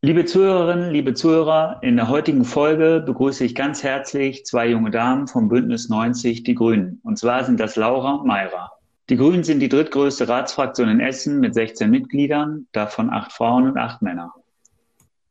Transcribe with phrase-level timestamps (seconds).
[0.00, 5.26] Liebe Zuhörerinnen, liebe Zuhörer, in der heutigen Folge begrüße ich ganz herzlich zwei junge Damen
[5.26, 7.00] vom Bündnis 90 Die Grünen.
[7.02, 8.70] Und zwar sind das Laura und Mayra.
[9.10, 13.76] Die Grünen sind die drittgrößte Ratsfraktion in Essen mit 16 Mitgliedern, davon acht Frauen und
[13.76, 14.32] acht Männer.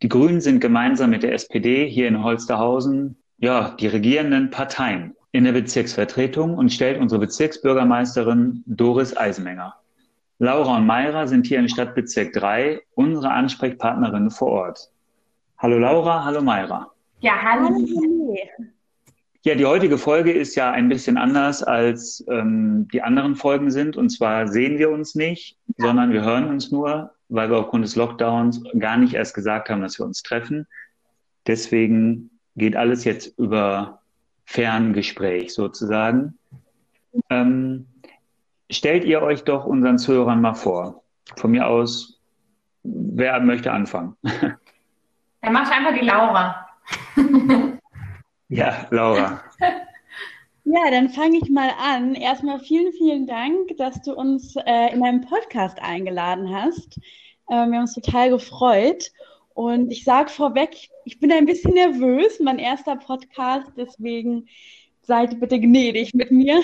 [0.02, 5.45] Die Grünen sind gemeinsam mit der SPD hier in Holsterhausen, ja, die regierenden Parteien in
[5.45, 9.75] der Bezirksvertretung und stellt unsere Bezirksbürgermeisterin Doris Eisenmenger.
[10.39, 14.92] Laura und Mayra sind hier im Stadtbezirk 3 unsere Ansprechpartnerinnen vor Ort.
[15.57, 16.92] Hallo Laura, hallo Mayra.
[17.20, 18.36] Ja, hallo.
[19.43, 23.98] Ja, die heutige Folge ist ja ein bisschen anders als ähm, die anderen Folgen sind.
[23.98, 25.87] Und zwar sehen wir uns nicht, ja.
[25.87, 29.82] sondern wir hören uns nur, weil wir aufgrund des Lockdowns gar nicht erst gesagt haben,
[29.82, 30.68] dass wir uns treffen.
[31.48, 34.00] Deswegen geht alles jetzt über
[34.52, 36.38] Ferngespräch sozusagen.
[37.30, 37.88] Ähm,
[38.69, 41.03] stellt ihr euch doch unseren Zuhörern mal vor.
[41.38, 42.20] Von mir aus,
[42.84, 44.16] wer möchte anfangen?
[45.44, 46.67] Er macht einfach die Laura.
[48.50, 49.42] ja, Laura.
[50.64, 52.14] Ja, dann fange ich mal an.
[52.14, 57.00] Erstmal vielen, vielen Dank, dass du uns äh, in deinem Podcast eingeladen hast.
[57.48, 59.11] Äh, wir haben uns total gefreut.
[59.54, 64.48] Und ich sage vorweg, ich bin ein bisschen nervös, mein erster Podcast, deswegen
[65.02, 66.62] seid bitte gnädig mit mir.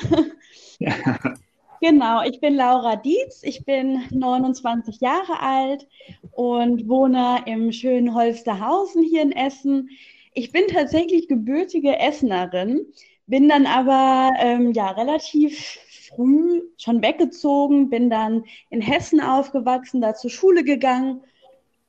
[0.80, 0.94] Ja.
[1.80, 5.88] Genau, ich bin Laura Dietz, ich bin 29 Jahre alt
[6.32, 9.92] und wohne im schönen Holsterhausen hier in Essen.
[10.34, 12.88] Ich bin tatsächlich gebürtige Essenerin,
[13.28, 15.78] bin dann aber ähm, ja relativ
[16.08, 21.22] früh schon weggezogen, bin dann in Hessen aufgewachsen, da zur Schule gegangen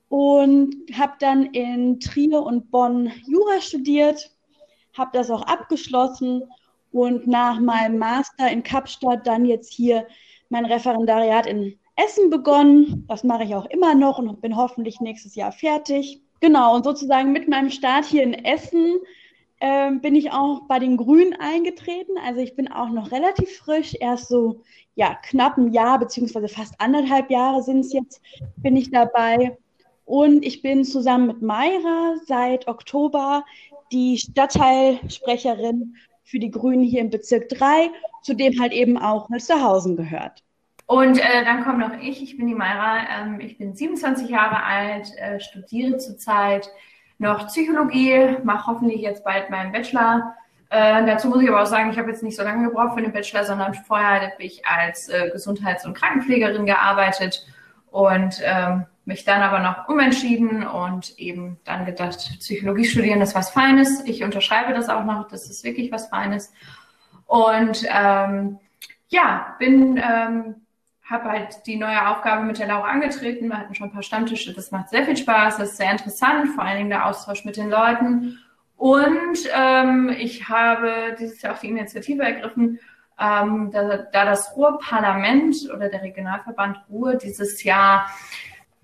[0.08, 4.30] und habe dann in Trier und Bonn Jura studiert,
[4.96, 6.42] habe das auch abgeschlossen
[6.92, 10.06] und nach meinem Master in Kapstadt dann jetzt hier
[10.48, 13.04] mein Referendariat in Essen begonnen.
[13.08, 16.22] Das mache ich auch immer noch und bin hoffentlich nächstes Jahr fertig.
[16.40, 18.98] Genau, und sozusagen mit meinem Start hier in Essen
[19.60, 22.12] äh, bin ich auch bei den Grünen eingetreten.
[22.24, 24.62] Also ich bin auch noch relativ frisch, erst so
[24.94, 28.22] ja knapp ein Jahr beziehungsweise fast anderthalb Jahre sind es jetzt,
[28.56, 29.58] bin ich dabei.
[30.08, 33.44] Und ich bin zusammen mit Mayra seit Oktober
[33.92, 37.90] die Stadtteilsprecherin für die Grünen hier im Bezirk 3,
[38.22, 40.42] zu dem halt eben auch Holsterhausen gehört.
[40.86, 44.62] Und äh, dann komme noch ich, ich bin die Mayra, ähm, ich bin 27 Jahre
[44.62, 46.70] alt, äh, studiere zurzeit
[47.18, 50.34] noch Psychologie, mache hoffentlich jetzt bald meinen Bachelor.
[50.70, 53.02] Äh, dazu muss ich aber auch sagen, ich habe jetzt nicht so lange gebraucht für
[53.02, 57.46] den Bachelor, sondern vorher habe ich als äh, Gesundheits- und Krankenpflegerin gearbeitet
[57.90, 63.50] und ähm, mich dann aber noch umentschieden und eben dann gedacht, Psychologie studieren ist was
[63.50, 64.04] Feines.
[64.04, 66.52] Ich unterschreibe das auch noch, das ist wirklich was Feines.
[67.26, 68.58] Und ähm,
[69.08, 70.56] ja, bin, ähm,
[71.02, 73.48] habe halt die neue Aufgabe mit der Laura angetreten.
[73.48, 76.50] Wir hatten schon ein paar Stammtische, das macht sehr viel Spaß, das ist sehr interessant,
[76.54, 78.38] vor allen Dingen der Austausch mit den Leuten.
[78.76, 82.78] Und ähm, ich habe dieses Jahr auch die Initiative ergriffen,
[83.18, 88.06] ähm, da, da das Ruhrparlament oder der Regionalverband Ruhr dieses Jahr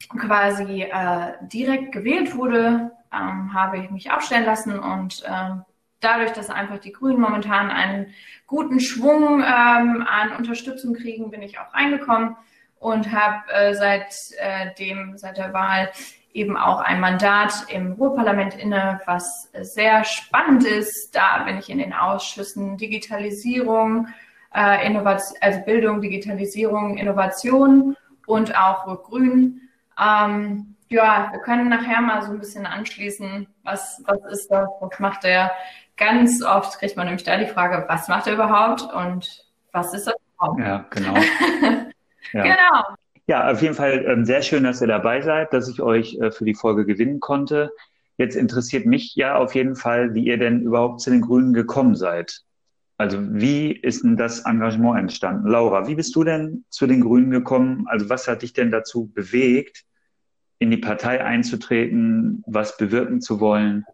[0.09, 5.51] quasi äh, direkt gewählt wurde, ähm, habe ich mich aufstellen lassen und äh,
[6.01, 8.15] dadurch, dass einfach die Grünen momentan einen
[8.47, 12.37] guten Schwung ähm, an Unterstützung kriegen, bin ich auch reingekommen
[12.79, 15.91] und habe äh, seit äh, dem seit der Wahl
[16.35, 21.15] eben auch ein Mandat im Ruhrparlament inne, was sehr spannend ist.
[21.15, 24.09] Da bin ich in den Ausschüssen Digitalisierung,
[24.53, 29.64] äh, Innovation, also Bildung, Digitalisierung, Innovation und auch Grün.
[30.01, 34.99] Ähm, ja, wir können nachher mal so ein bisschen anschließen, was, was ist das, was
[35.01, 35.51] macht er?
[35.97, 40.07] Ganz oft kriegt man nämlich da die Frage, was macht er überhaupt und was ist
[40.07, 40.61] das überhaupt?
[40.61, 41.15] Ja, genau.
[42.33, 42.43] ja.
[42.43, 42.97] Genau.
[43.27, 46.31] Ja, auf jeden Fall ähm, sehr schön, dass ihr dabei seid, dass ich euch äh,
[46.31, 47.73] für die Folge gewinnen konnte.
[48.17, 51.97] Jetzt interessiert mich ja auf jeden Fall, wie ihr denn überhaupt zu den Grünen gekommen
[51.97, 52.43] seid.
[52.97, 55.49] Also wie ist denn das Engagement entstanden?
[55.49, 57.87] Laura, wie bist du denn zu den Grünen gekommen?
[57.89, 59.85] Also was hat dich denn dazu bewegt,
[60.59, 63.85] in die Partei einzutreten, was bewirken zu wollen?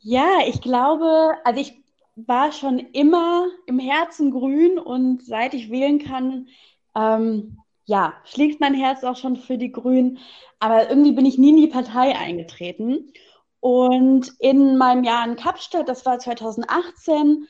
[0.00, 1.82] Ja, ich glaube, also ich
[2.16, 6.48] war schon immer im Herzen grün und seit ich wählen kann,
[6.96, 10.18] ähm, ja, schlägt mein Herz auch schon für die Grünen.
[10.58, 13.12] Aber irgendwie bin ich nie in die Partei eingetreten.
[13.60, 17.46] Und in meinem Jahr in Kapstadt, das war 2018,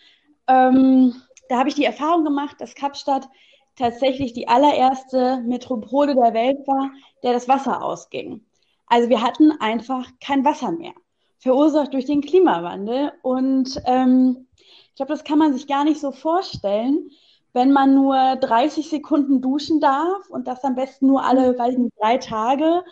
[0.48, 1.14] ähm,
[1.48, 3.28] da habe ich die Erfahrung gemacht, dass Kapstadt
[3.76, 6.90] tatsächlich die allererste Metropole der Welt war,
[7.22, 8.44] der das Wasser ausging.
[8.86, 10.94] Also wir hatten einfach kein Wasser mehr,
[11.38, 13.12] verursacht durch den Klimawandel.
[13.22, 14.46] Und ähm,
[14.90, 17.10] Ich glaube, das kann man sich gar nicht so vorstellen,
[17.52, 21.78] wenn man nur 30 Sekunden duschen darf und das am besten nur alle, weiß ich
[21.78, 22.84] nicht, drei Tage.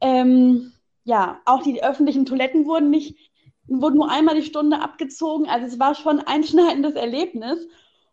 [0.00, 0.72] Ähm,
[1.04, 3.27] ja, auch die öffentlichen Toiletten wurden nicht,
[3.68, 5.48] wurden nur einmal die Stunde abgezogen.
[5.48, 7.66] Also es war schon ein einschneidendes Erlebnis.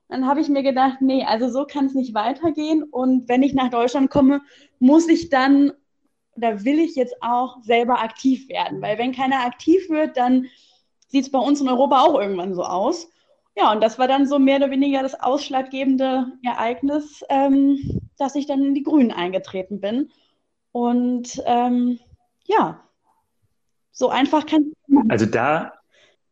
[0.10, 2.84] Dann habe ich mir gedacht, nee, also so kann es nicht weitergehen.
[2.84, 4.42] Und wenn ich nach Deutschland komme,
[4.80, 5.72] muss ich dann
[6.36, 8.82] oder will ich jetzt auch selber aktiv werden.
[8.82, 10.48] Weil wenn keiner aktiv wird, dann
[11.08, 13.10] sieht es bei uns in Europa auch irgendwann so aus.
[13.58, 18.48] Ja, und das war dann so mehr oder weniger das ausschlaggebende Ereignis, ähm, dass ich
[18.48, 20.12] dann in die Grünen eingetreten bin.
[20.74, 22.00] Und ähm,
[22.44, 22.85] ja,
[23.96, 24.74] so einfach kann
[25.10, 25.74] Also da,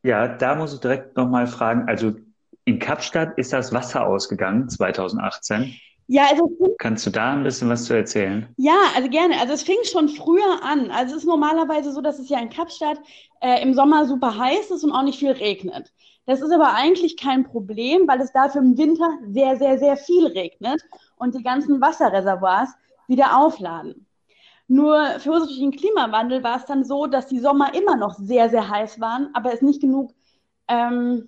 [0.04, 2.14] ja, da muss ich direkt nochmal fragen, also
[2.66, 5.74] in Kapstadt ist das Wasser ausgegangen 2018.
[6.08, 8.48] Ja, also kannst du da ein bisschen was zu erzählen?
[8.58, 9.40] Ja, also gerne.
[9.40, 10.92] Also es fing schon früher an.
[10.92, 13.00] Also es ist normalerweise so, dass es ja in Kapstadt
[13.40, 15.94] äh, im Sommer super heiß ist und auch nicht viel regnet.
[16.26, 20.28] Das ist aber eigentlich kein Problem, weil es dafür im Winter sehr, sehr, sehr viel
[20.28, 20.82] regnet
[21.18, 22.70] und die ganzen Wasserreservoirs
[23.08, 24.03] wieder aufladen.
[24.74, 28.16] Nur für uns durch den Klimawandel war es dann so, dass die Sommer immer noch
[28.16, 30.16] sehr, sehr heiß waren, aber es nicht genug
[30.68, 31.28] ähm,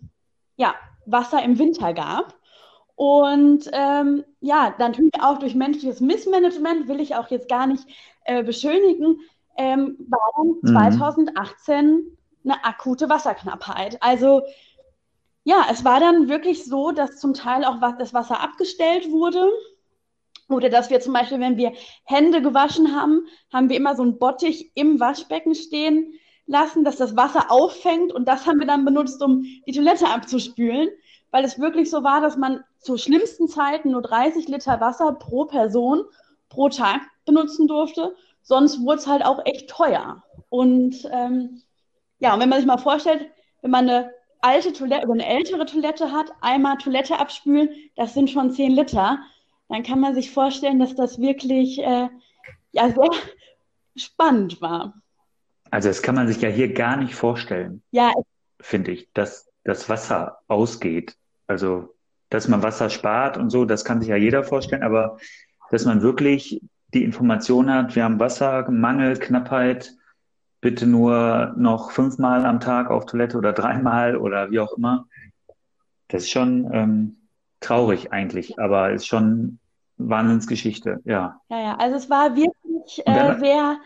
[0.56, 0.74] ja,
[1.06, 2.34] Wasser im Winter gab.
[2.96, 7.86] Und ähm, ja, natürlich auch durch menschliches Missmanagement, will ich auch jetzt gar nicht
[8.24, 9.20] äh, beschönigen,
[9.58, 10.66] ähm, war mhm.
[10.66, 14.02] 2018 eine akute Wasserknappheit.
[14.02, 14.42] Also
[15.44, 19.52] ja, es war dann wirklich so, dass zum Teil auch das Wasser abgestellt wurde.
[20.48, 24.20] Oder dass wir zum Beispiel, wenn wir Hände gewaschen haben, haben wir immer so einen
[24.20, 26.14] Bottich im Waschbecken stehen
[26.46, 28.14] lassen, dass das Wasser auffängt.
[28.14, 30.90] Und das haben wir dann benutzt, um die Toilette abzuspülen
[31.36, 35.44] weil es wirklich so war, dass man zu schlimmsten Zeiten nur 30 Liter Wasser pro
[35.44, 36.06] Person
[36.48, 38.16] pro Tag benutzen durfte.
[38.42, 40.24] Sonst wurde es halt auch echt teuer.
[40.48, 41.62] Und ähm,
[42.20, 43.30] ja, und wenn man sich mal vorstellt,
[43.62, 48.30] wenn man eine alte Toilette oder eine ältere Toilette hat, einmal Toilette abspülen, das sind
[48.30, 49.20] schon 10 Liter,
[49.76, 52.08] dann kann man sich vorstellen, dass das wirklich äh,
[52.72, 53.10] ja, sehr
[53.98, 54.94] spannend war.
[55.70, 57.84] Also das kann man sich ja hier gar nicht vorstellen.
[57.92, 58.14] Ja.
[58.62, 61.18] Finde ich, dass das Wasser ausgeht.
[61.48, 61.94] Also,
[62.30, 65.18] dass man Wasser spart und so, das kann sich ja jeder vorstellen, aber
[65.72, 66.62] dass man wirklich
[66.94, 69.94] die Information hat, wir haben Wassermangel, Knappheit,
[70.62, 75.08] bitte nur noch fünfmal am Tag auf Toilette oder dreimal oder wie auch immer.
[76.08, 77.18] Das ist schon ähm,
[77.60, 79.60] traurig eigentlich, aber ist schon
[79.98, 81.40] Wahnsinnsgeschichte, ja.
[81.50, 83.78] Ja, ja, also es war wirklich äh, sehr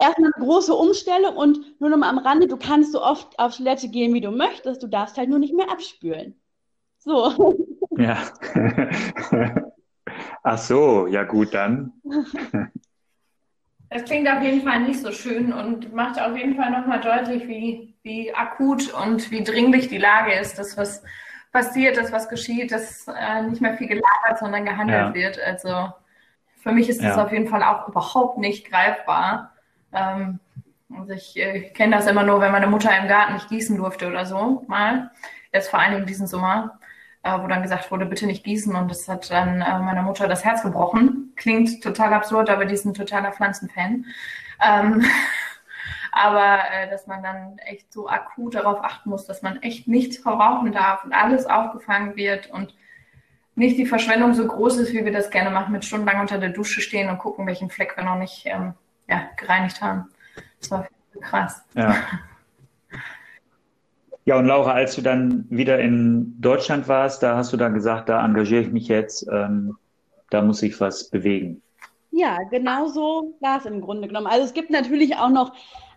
[0.00, 3.56] erstmal eine große Umstellung und nur noch mal am Rande, du kannst so oft auf
[3.56, 6.34] Toilette gehen, wie du möchtest, du darfst halt nur nicht mehr abspülen.
[6.98, 7.56] So.
[7.96, 8.18] Ja.
[10.42, 11.92] Ach so, ja gut, dann.
[13.90, 17.46] Das klingt auf jeden Fall nicht so schön und macht auf jeden Fall nochmal deutlich,
[17.46, 21.02] wie, wie akut und wie dringlich die Lage ist, dass was
[21.54, 25.14] passiert, dass was geschieht, dass äh, nicht mehr viel gelagert, sondern gehandelt ja.
[25.14, 25.40] wird.
[25.40, 25.92] Also
[26.62, 27.24] für mich ist das ja.
[27.24, 29.52] auf jeden Fall auch überhaupt nicht greifbar.
[29.92, 30.40] Ähm,
[30.94, 34.08] also ich äh, kenne das immer nur, wenn meine Mutter im Garten nicht gießen durfte
[34.08, 35.10] oder so mal.
[35.52, 36.78] Jetzt vor allen Dingen diesen Sommer
[37.24, 38.76] äh, wo dann gesagt wurde, bitte nicht gießen.
[38.76, 41.32] Und das hat dann äh, meiner Mutter das Herz gebrochen.
[41.36, 44.04] Klingt total absurd, aber die ist ein totaler Pflanzenfan.
[44.64, 45.04] Ähm,
[46.14, 50.16] aber äh, dass man dann echt so akut darauf achten muss, dass man echt nichts
[50.18, 52.74] verrauchen darf und alles aufgefangen wird und
[53.56, 56.50] nicht die Verschwendung so groß ist, wie wir das gerne machen, mit stundenlang unter der
[56.50, 58.74] Dusche stehen und gucken, welchen Fleck wir noch nicht ähm,
[59.08, 60.08] ja, gereinigt haben.
[60.60, 60.88] Das war
[61.20, 61.64] krass.
[61.74, 61.96] Ja.
[64.26, 68.08] Ja, und Laura, als du dann wieder in Deutschland warst, da hast du dann gesagt,
[68.08, 69.76] da engagiere ich mich jetzt, ähm,
[70.30, 71.60] da muss ich was bewegen.
[72.10, 74.28] Ja, genau so war es im Grunde genommen.
[74.28, 75.52] Also es gibt natürlich auch noch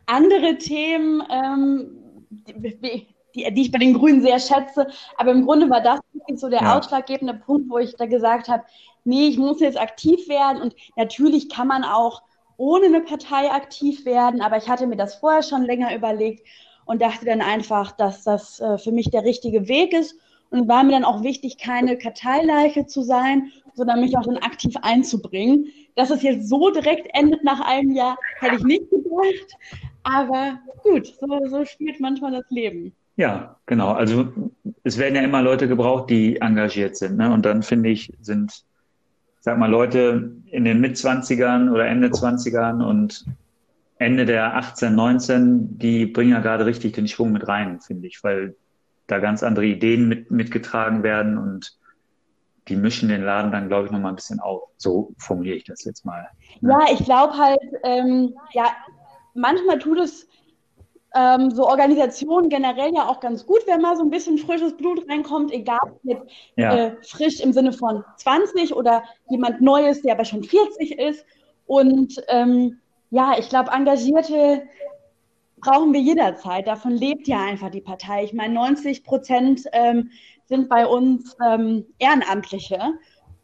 [0.07, 4.87] andere Themen, ähm, die, die, die, ich bei den Grünen sehr schätze,
[5.17, 5.99] aber im Grunde war das
[6.35, 6.77] so der ja.
[6.77, 8.63] ausschlaggebende Punkt, wo ich da gesagt habe,
[9.03, 12.23] nee, ich muss jetzt aktiv werden und natürlich kann man auch
[12.57, 16.45] ohne eine Partei aktiv werden, aber ich hatte mir das vorher schon länger überlegt
[16.87, 20.15] und dachte dann einfach, dass das äh, für mich der richtige Weg ist.
[20.49, 24.75] Und war mir dann auch wichtig, keine Karteileiche zu sein, sondern mich auch dann aktiv
[24.81, 25.67] einzubringen.
[25.95, 29.57] Dass es jetzt so direkt endet nach einem Jahr, hätte ich nicht gedacht.
[30.13, 32.93] Aber gut, so, so spielt manchmal das Leben.
[33.17, 33.93] Ja, genau.
[33.93, 34.31] Also
[34.83, 37.17] es werden ja immer Leute gebraucht, die engagiert sind.
[37.17, 37.31] Ne?
[37.33, 38.63] Und dann finde ich, sind,
[39.39, 43.25] sag mal, Leute in den Mitzwanzigern oder Ende Zwanzigern und
[43.97, 48.23] Ende der 18, 19, die bringen ja gerade richtig den Schwung mit rein, finde ich,
[48.23, 48.55] weil
[49.07, 51.75] da ganz andere Ideen mit, mitgetragen werden und
[52.67, 54.63] die mischen den Laden dann, glaube ich, nochmal ein bisschen auf.
[54.77, 56.27] So formuliere ich das jetzt mal.
[56.61, 56.71] Ne?
[56.71, 58.65] Ja, ich glaube halt, ähm, ja,
[59.37, 60.27] manchmal tut es
[61.15, 65.09] ähm, so Organisationen generell ja auch ganz gut, wenn mal so ein bisschen frisches Blut
[65.09, 66.75] reinkommt, egal ob jetzt ja.
[66.75, 71.25] äh, frisch im Sinne von 20 oder jemand Neues, der aber schon 40 ist.
[71.65, 72.79] Und ähm,
[73.09, 74.63] ja, ich glaube, Engagierte
[75.59, 76.67] brauchen wir jederzeit.
[76.67, 78.23] Davon lebt ja einfach die Partei.
[78.23, 80.11] Ich meine, 90 Prozent ähm,
[80.45, 82.79] sind bei uns ähm, Ehrenamtliche.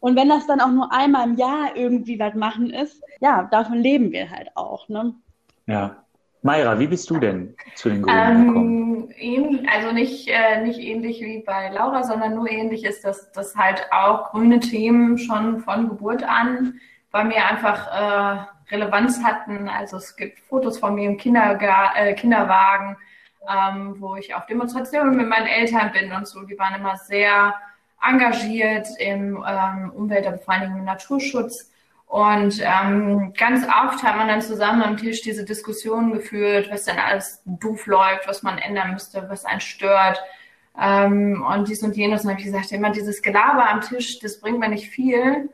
[0.00, 3.78] Und wenn das dann auch nur einmal im Jahr irgendwie was machen ist, ja, davon
[3.78, 4.88] leben wir halt auch.
[4.88, 5.14] Ne?
[5.66, 6.04] Ja.
[6.42, 8.84] Mayra, wie bist du denn zu den Grünen ähm, gekommen?
[9.74, 13.86] also nicht, äh, nicht ähnlich wie bei Laura, sondern nur ähnlich ist, dass das halt
[13.90, 16.80] auch grüne Themen schon von Geburt an
[17.10, 19.68] bei mir einfach äh, Relevanz hatten.
[19.68, 22.96] Also es gibt Fotos von mir im Kinderga äh, Kinderwagen,
[23.48, 26.42] ähm, wo ich auf Demonstrationen mit meinen Eltern bin und so.
[26.42, 27.54] Die waren immer sehr
[28.02, 31.70] engagiert im ähm, Umwelt- und vor allen Dingen im Naturschutz.
[32.14, 36.96] Und ähm, ganz oft hat man dann zusammen am Tisch diese Diskussionen geführt, was denn
[36.96, 40.22] alles doof läuft, was man ändern müsste, was einen stört.
[40.80, 42.22] Ähm, und dies und jenes.
[42.22, 45.52] Und habe ich gesagt, immer dieses Gelaber am Tisch, das bringt mir nicht viel.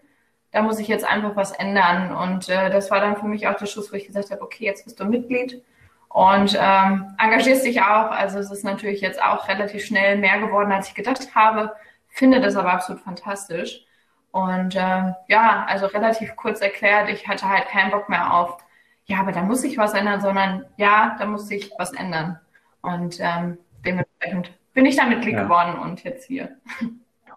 [0.52, 2.14] Da muss ich jetzt einfach was ändern.
[2.14, 4.66] Und äh, das war dann für mich auch der Schluss, wo ich gesagt habe, okay,
[4.66, 5.62] jetzt bist du Mitglied
[6.10, 8.10] und ähm, engagierst dich auch.
[8.10, 11.72] Also es ist natürlich jetzt auch relativ schnell mehr geworden, als ich gedacht habe
[12.10, 13.84] finde das aber absolut fantastisch.
[14.32, 18.58] Und äh, ja, also relativ kurz erklärt, ich hatte halt keinen Bock mehr auf,
[19.06, 22.38] ja, aber da muss ich was ändern, sondern ja, da muss ich was ändern.
[22.80, 25.42] Und ähm, dementsprechend bin ich da Mitglied ja.
[25.42, 26.56] geworden und jetzt hier.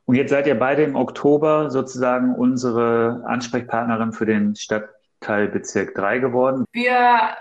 [0.06, 6.66] Und jetzt seid ihr beide im Oktober sozusagen unsere Ansprechpartnerin für den Stadtteilbezirk 3 geworden.
[6.74, 7.38] Wir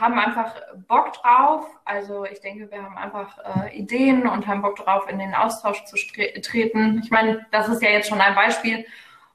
[0.00, 0.54] haben einfach
[0.88, 1.66] Bock drauf.
[1.84, 5.84] Also ich denke, wir haben einfach äh, Ideen und haben Bock drauf, in den Austausch
[5.84, 7.00] zu treten.
[7.02, 8.84] Ich meine, das ist ja jetzt schon ein Beispiel.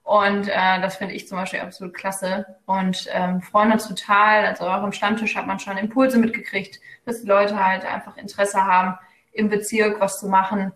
[0.04, 2.46] Und äh, das finde ich zum Beispiel absolut klasse.
[2.66, 4.46] Und ähm, freuen uns total.
[4.46, 8.64] Also auch im Stammtisch hat man schon Impulse mitgekriegt, dass die Leute halt einfach Interesse
[8.64, 8.98] haben,
[9.34, 10.72] im Bezirk was zu machen.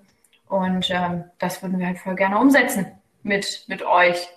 [0.50, 2.88] Und ähm, das würden wir halt voll gerne umsetzen
[3.24, 4.28] mit, mit euch.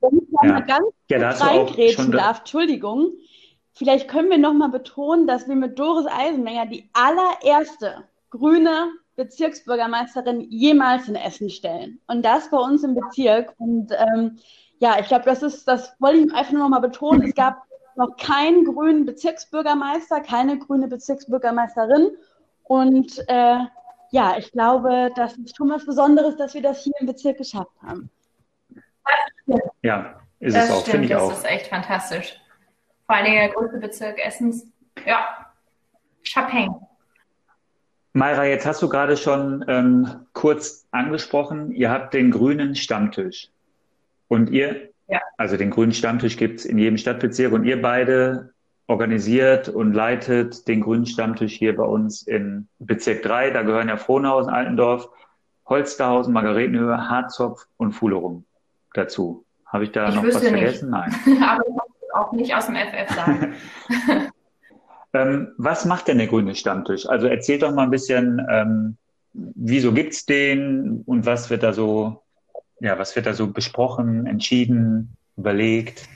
[0.00, 0.60] Wenn ich ja.
[0.60, 3.12] ganz ja, reingrätschen darf, Entschuldigung.
[3.78, 11.06] Vielleicht können wir nochmal betonen, dass wir mit Doris Eisenmenger die allererste grüne Bezirksbürgermeisterin jemals
[11.06, 12.00] in Essen stellen.
[12.08, 13.54] Und das bei uns im Bezirk.
[13.58, 14.38] Und ähm,
[14.80, 17.22] ja, ich glaube, das ist, das wollte ich einfach nur nochmal betonen.
[17.22, 17.62] Es gab
[17.94, 22.10] noch keinen grünen Bezirksbürgermeister, keine grüne Bezirksbürgermeisterin.
[22.64, 23.58] Und äh,
[24.10, 27.76] ja, ich glaube, das ist schon was Besonderes, dass wir das hier im Bezirk geschafft
[27.80, 28.10] haben.
[29.82, 31.28] Ja, ist das es auch, finde ich das auch.
[31.28, 32.40] Das ist echt fantastisch.
[33.08, 34.66] Vor allem der größte Bezirk Essens.
[35.06, 35.26] Ja,
[36.22, 36.74] Chapin.
[38.12, 43.48] Mayra, jetzt hast du gerade schon ähm, kurz angesprochen, ihr habt den grünen Stammtisch.
[44.28, 45.20] Und ihr, ja.
[45.38, 48.52] also den grünen Stammtisch gibt es in jedem Stadtbezirk und ihr beide
[48.88, 53.52] organisiert und leitet den grünen Stammtisch hier bei uns in Bezirk 3.
[53.52, 55.08] Da gehören ja Frohnhausen, Altendorf,
[55.66, 58.44] Holsterhausen, Margaretenhöhe, Harzopf und Fuhlerum
[58.92, 59.46] dazu.
[59.64, 60.90] Habe ich da ich noch was vergessen?
[60.90, 61.26] Nicht.
[61.26, 61.42] Nein.
[61.42, 61.87] Aber
[62.18, 63.54] auch nicht aus dem FF sagen.
[65.12, 67.08] ähm, was macht denn der grüne Stammtisch?
[67.08, 68.96] Also erzählt doch mal ein bisschen, ähm,
[69.32, 72.22] wieso es den und was wird da so,
[72.80, 76.08] ja, was wird da so besprochen, entschieden, überlegt?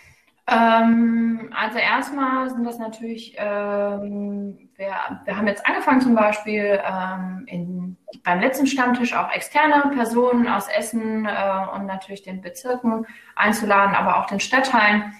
[0.48, 4.92] Ähm, also erstmal sind das natürlich, ähm, wir,
[5.24, 10.66] wir haben jetzt angefangen zum Beispiel ähm, in, beim letzten Stammtisch auch externe Personen aus
[10.68, 13.06] Essen äh, und natürlich den Bezirken
[13.36, 15.14] einzuladen, aber auch den Stadtteilen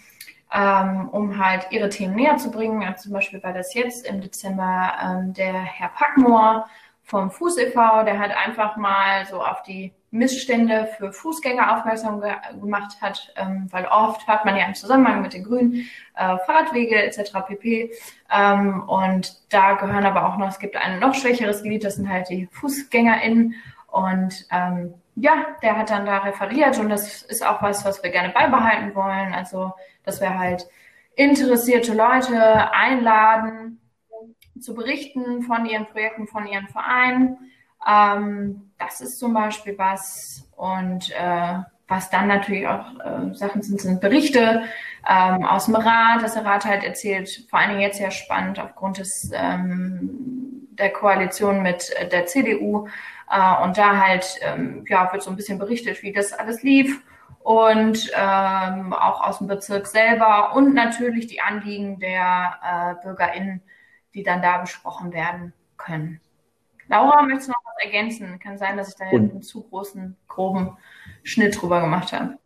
[0.52, 2.82] ähm, um halt ihre Themen näher zu bringen.
[2.82, 6.66] Also zum Beispiel war das jetzt im Dezember ähm, der Herr Packmoor
[7.04, 12.32] vom Fuß e.V., der halt einfach mal so auf die Missstände für Fußgänger aufmerksam ge
[12.60, 17.02] gemacht hat, ähm, weil oft hört man ja im Zusammenhang mit den Grünen äh, Fahrradwege
[17.02, 17.32] etc.
[17.46, 17.90] pp.
[18.30, 22.10] Ähm, und da gehören aber auch noch, es gibt ein noch schwächeres Gebiet, das sind
[22.10, 23.54] halt die FußgängerInnen.
[23.86, 28.10] Und ähm, ja, der hat dann da referiert und das ist auch was, was wir
[28.10, 29.34] gerne beibehalten wollen.
[29.34, 29.72] Also,
[30.04, 30.66] dass wir halt
[31.14, 33.80] interessierte Leute einladen,
[34.60, 37.38] zu berichten von ihren Projekten, von ihren Vereinen.
[37.86, 40.48] Ähm, das ist zum Beispiel was.
[40.56, 44.62] Und äh, was dann natürlich auch äh, Sachen sind, sind Berichte
[45.08, 48.60] ähm, aus dem Rat, dass der Rat halt erzählt, vor allen Dingen jetzt sehr spannend
[48.60, 52.86] aufgrund des, ähm, der Koalition mit der CDU,
[53.32, 57.02] äh, und da halt, ähm, ja, wird so ein bisschen berichtet, wie das alles lief
[57.44, 63.62] und ähm, auch aus dem Bezirk selber und natürlich die Anliegen der äh, BürgerInnen,
[64.14, 66.20] die dann da besprochen werden können.
[66.88, 68.38] Laura, möchtest du noch was ergänzen?
[68.38, 70.76] Kann sein, dass ich da einen zu großen, groben
[71.22, 72.38] Schnitt drüber gemacht habe.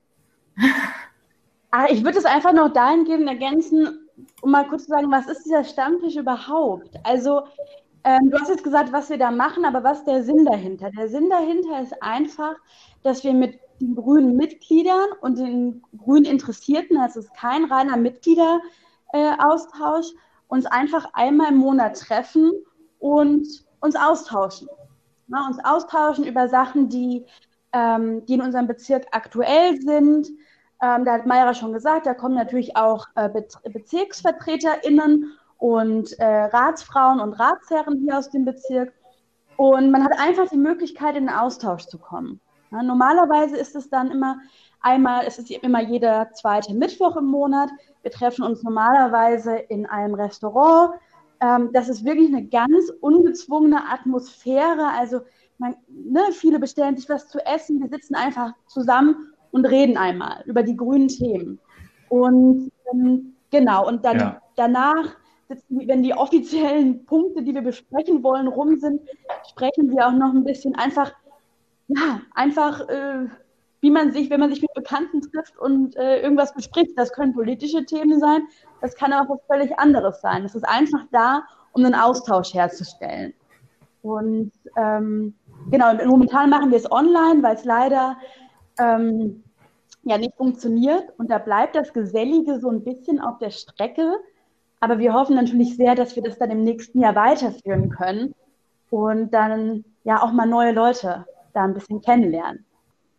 [1.73, 4.09] Ah, ich würde es einfach noch dahingehend ergänzen,
[4.41, 6.97] um mal kurz zu sagen, was ist dieser Stammtisch überhaupt?
[7.05, 7.43] Also
[8.05, 10.91] Ähm, du hast jetzt gesagt, was wir da machen, aber was ist der Sinn dahinter?
[10.93, 12.55] Der Sinn dahinter ist einfach,
[13.03, 20.13] dass wir mit den grünen Mitgliedern und den grünen Interessierten, das ist kein reiner Mitgliederaustausch,
[20.49, 22.53] uns einfach einmal im Monat treffen
[22.99, 23.47] und
[23.81, 24.69] uns austauschen.
[25.29, 27.27] Ja, uns austauschen über Sachen, die,
[27.73, 30.29] ähm, die in unserem Bezirk aktuell sind.
[30.81, 36.45] Ähm, da hat Mayra schon gesagt, da kommen natürlich auch äh, Be BezirksvertreterInnen und äh,
[36.45, 38.93] Ratsfrauen und Ratsherren hier aus dem Bezirk.
[39.57, 42.41] Und man hat einfach die Möglichkeit, in den Austausch zu kommen.
[42.71, 44.39] Ja, normalerweise ist es dann immer
[44.81, 47.71] einmal, es ist immer jeder zweite Mittwoch im Monat.
[48.03, 50.95] Wir treffen uns normalerweise in einem Restaurant.
[51.41, 54.89] Ähm, das ist wirklich eine ganz ungezwungene Atmosphäre.
[54.97, 55.21] Also
[55.59, 57.81] man, ne, viele bestellen sich was zu essen.
[57.81, 61.59] Wir sitzen einfach zusammen und reden einmal über die grünen Themen.
[62.09, 64.43] Und ähm, genau, und dann ja.
[64.57, 65.17] danach
[65.49, 69.01] sitzen, wenn die offiziellen Punkte, die wir besprechen wollen, rum sind,
[69.49, 71.13] sprechen wir auch noch ein bisschen einfach,
[71.89, 73.27] ja, einfach, äh,
[73.81, 76.93] wie man sich, wenn man sich mit Bekannten trifft und äh, irgendwas bespricht.
[76.97, 78.43] Das können politische Themen sein,
[78.81, 80.45] das kann auch was völlig anderes sein.
[80.45, 83.35] Es ist einfach da, um einen Austausch herzustellen.
[84.03, 85.35] Und ähm,
[85.71, 88.17] genau, momentan machen wir es online, weil es leider
[88.79, 89.43] ähm,
[90.05, 91.13] ja nicht funktioniert.
[91.19, 94.15] Und da bleibt das Gesellige so ein bisschen auf der Strecke.
[94.81, 98.35] Aber wir hoffen natürlich sehr, dass wir das dann im nächsten Jahr weiterführen können
[98.91, 102.65] und dann ja auch mal neue Leute da ein bisschen kennenlernen.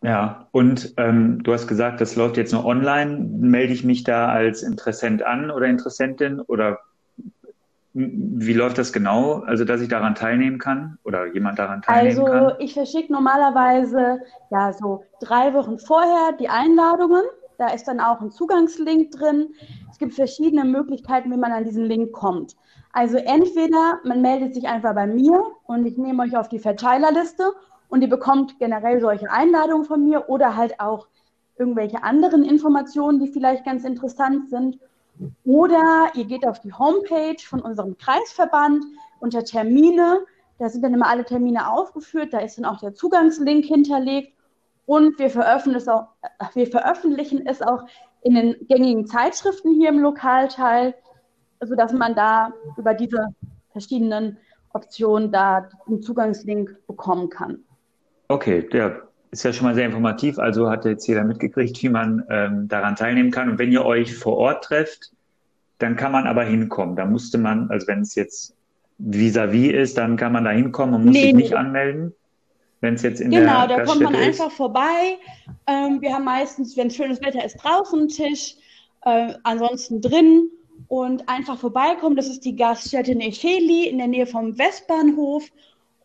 [0.02, 3.18] Ja, und ähm, du hast gesagt, das läuft jetzt nur online.
[3.18, 6.78] Melde ich mich da als Interessent an oder Interessentin oder
[7.94, 9.40] wie läuft das genau?
[9.40, 12.44] Also, dass ich daran teilnehmen kann oder jemand daran teilnehmen also, kann?
[12.44, 17.22] Also, ich verschicke normalerweise ja so drei Wochen vorher die Einladungen.
[17.58, 19.48] Da ist dann auch ein Zugangslink drin.
[19.90, 22.54] Es gibt verschiedene Möglichkeiten, wie man an diesen Link kommt.
[22.92, 27.52] Also entweder man meldet sich einfach bei mir und ich nehme euch auf die Verteilerliste
[27.88, 31.08] und ihr bekommt generell solche Einladungen von mir oder halt auch
[31.58, 34.78] irgendwelche anderen Informationen, die vielleicht ganz interessant sind.
[35.44, 38.84] Oder ihr geht auf die Homepage von unserem Kreisverband
[39.20, 40.20] unter Termine.
[40.58, 42.32] Da sind dann immer alle Termine aufgeführt.
[42.32, 44.34] Da ist dann auch der Zugangslink hinterlegt.
[44.86, 46.08] Und wir veröffentlichen es auch,
[46.54, 47.84] wir veröffentlichen es auch
[48.22, 50.94] in den gängigen Zeitschriften hier im Lokalteil,
[51.60, 53.28] sodass man da über diese
[53.70, 54.38] verschiedenen
[54.72, 57.64] Optionen da einen Zugangslink bekommen kann.
[58.28, 60.38] Okay, der ist ja schon mal sehr informativ.
[60.38, 63.50] Also hat jetzt jeder mitgekriegt, wie man ähm, daran teilnehmen kann.
[63.50, 65.12] Und wenn ihr euch vor Ort trefft,
[65.78, 66.96] dann kann man aber hinkommen.
[66.96, 68.54] Da musste man, also wenn es jetzt
[68.98, 71.56] vis-à-vis -vis ist, dann kann man da hinkommen und muss nee, sich nicht nee.
[71.56, 72.14] anmelden
[72.80, 74.20] wenn es jetzt in genau, der Genau, da kommt man ist.
[74.20, 75.18] einfach vorbei.
[75.66, 78.54] Ähm, wir haben meistens, wenn schönes Wetter ist, draußen einen Tisch,
[79.04, 80.50] äh, ansonsten drin
[80.86, 82.16] und einfach vorbeikommen.
[82.16, 85.44] Das ist die Gaststätte Nefeli in der Nähe vom Westbahnhof.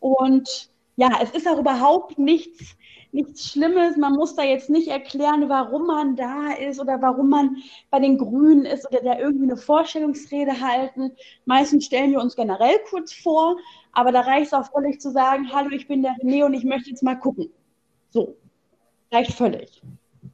[0.00, 2.76] Und ja, es ist auch überhaupt nichts
[3.14, 3.96] nichts Schlimmes.
[3.96, 7.56] Man muss da jetzt nicht erklären, warum man da ist oder warum man
[7.90, 11.12] bei den Grünen ist oder da irgendwie eine Vorstellungsrede halten.
[11.46, 13.56] Meistens stellen wir uns generell kurz vor,
[13.92, 16.64] aber da reicht es auch völlig zu sagen, hallo, ich bin der René und ich
[16.64, 17.50] möchte jetzt mal gucken.
[18.10, 18.36] So,
[19.12, 19.80] reicht völlig.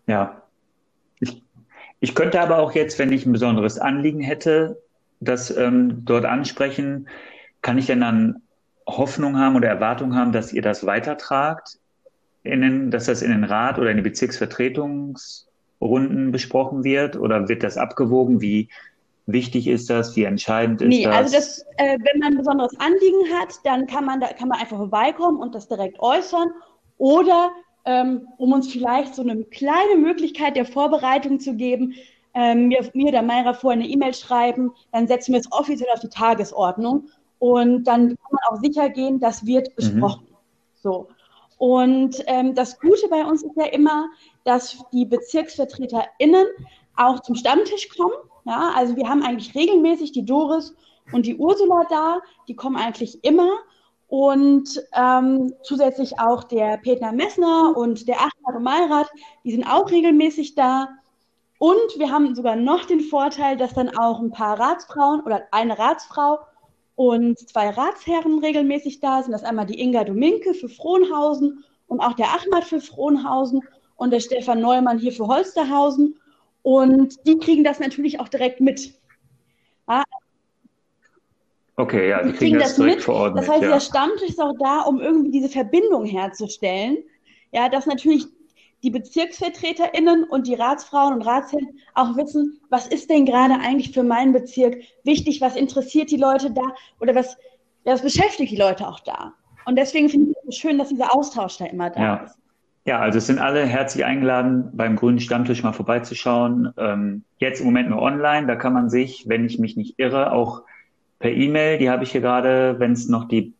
[0.06, 0.42] Ja.
[1.20, 1.42] Ich,
[2.00, 4.82] ich könnte aber auch jetzt, wenn ich ein besonderes Anliegen hätte,
[5.20, 7.08] das ähm, dort ansprechen,
[7.60, 8.40] kann ich denn dann
[8.98, 11.78] Hoffnung haben oder Erwartung haben, dass ihr das weitertragt
[12.42, 17.16] in den, dass das in den Rat oder in die Bezirksvertretungsrunden besprochen wird?
[17.16, 18.40] Oder wird das abgewogen?
[18.40, 18.68] Wie
[19.26, 20.16] wichtig ist das?
[20.16, 21.14] Wie entscheidend ist nee, das?
[21.14, 24.58] Also das, äh, wenn man ein besonderes Anliegen hat, dann kann man, da, kann man
[24.58, 26.50] einfach vorbeikommen und das direkt äußern.
[26.98, 27.50] Oder
[27.84, 31.94] ähm, um uns vielleicht so eine kleine Möglichkeit der Vorbereitung zu geben,
[32.34, 36.00] ähm, mir, mir oder Mayra vorher eine E-Mail schreiben, dann setzen wir es offiziell auf
[36.00, 37.08] die Tagesordnung
[37.40, 39.74] und dann kann man auch sicher gehen, das wird mhm.
[39.74, 40.26] besprochen.
[40.28, 40.36] Mhm.
[40.74, 41.08] So.
[41.58, 44.08] Und ähm, das Gute bei uns ist ja immer,
[44.44, 46.46] dass die BezirksvertreterInnen
[46.96, 48.14] auch zum Stammtisch kommen.
[48.44, 50.74] Ja, also wir haben eigentlich regelmäßig die Doris
[51.12, 53.50] und die Ursula da, die kommen eigentlich immer.
[54.08, 59.08] Und ähm, zusätzlich auch der Peter Messner und der Achmad Malrat,
[59.44, 60.88] die sind auch regelmäßig da.
[61.58, 65.78] Und wir haben sogar noch den Vorteil, dass dann auch ein paar Ratsfrauen oder eine
[65.78, 66.38] Ratsfrau
[67.00, 69.32] und zwei Ratsherren regelmäßig da sind.
[69.32, 73.62] Das ist einmal die Inga Dominke für Frohnhausen und auch der Achmad für Frohnhausen
[73.96, 76.20] und der Stefan Neumann hier für Holsterhausen.
[76.60, 78.92] Und die kriegen das natürlich auch direkt mit.
[79.88, 80.02] Ja.
[81.76, 83.36] Okay, ja, die, die kriegen, das, das direkt mit.
[83.38, 83.70] Das heißt, ja.
[83.70, 86.98] der Stammtisch ist auch da, um irgendwie diese Verbindung herzustellen.
[87.50, 88.26] Ja, dass natürlich
[88.82, 94.02] die BezirksvertreterInnen und die Ratsfrauen und Ratsherren auch wissen, was ist denn gerade eigentlich für
[94.02, 96.62] meinen Bezirk wichtig, was interessiert die Leute da
[97.00, 97.36] oder was,
[97.84, 99.34] das beschäftigt die Leute auch da.
[99.66, 102.16] Und deswegen finde ich es schön, dass dieser Austausch da immer da Ja.
[102.24, 102.36] ist.
[102.86, 106.72] Ja, also es sind alle herzlich eingeladen, beim Grünen Stammtisch mal vorbeizuschauen.
[106.78, 110.32] Ähm, jetzt im Moment nur online, da kann man sich, wenn ich mich nicht irre,
[110.32, 110.62] auch
[111.18, 113.52] per E-Mail, die habe ich hier gerade, wenn es noch die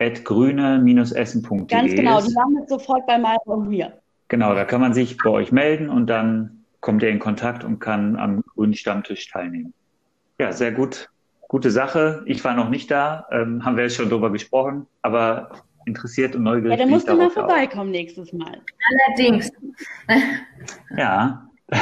[0.00, 2.34] bv3.grüne-essen.de Ganz genau, die ist.
[2.34, 3.92] landet sofort bei Mara und mir.
[4.28, 7.78] Genau, da kann man sich bei euch melden und dann kommt ihr in Kontakt und
[7.80, 9.72] kann am Grünen Stammtisch teilnehmen.
[10.38, 11.08] Ja, sehr gut.
[11.48, 12.22] Gute Sache.
[12.26, 15.50] Ich war noch nicht da, ähm, haben wir jetzt schon drüber gesprochen, aber
[15.86, 17.32] interessiert und Ja, neugierig dann bin ich musst du mal ja auch.
[17.32, 18.60] vorbeikommen nächstes Mal.
[19.08, 19.50] Allerdings.
[20.96, 21.48] Ja.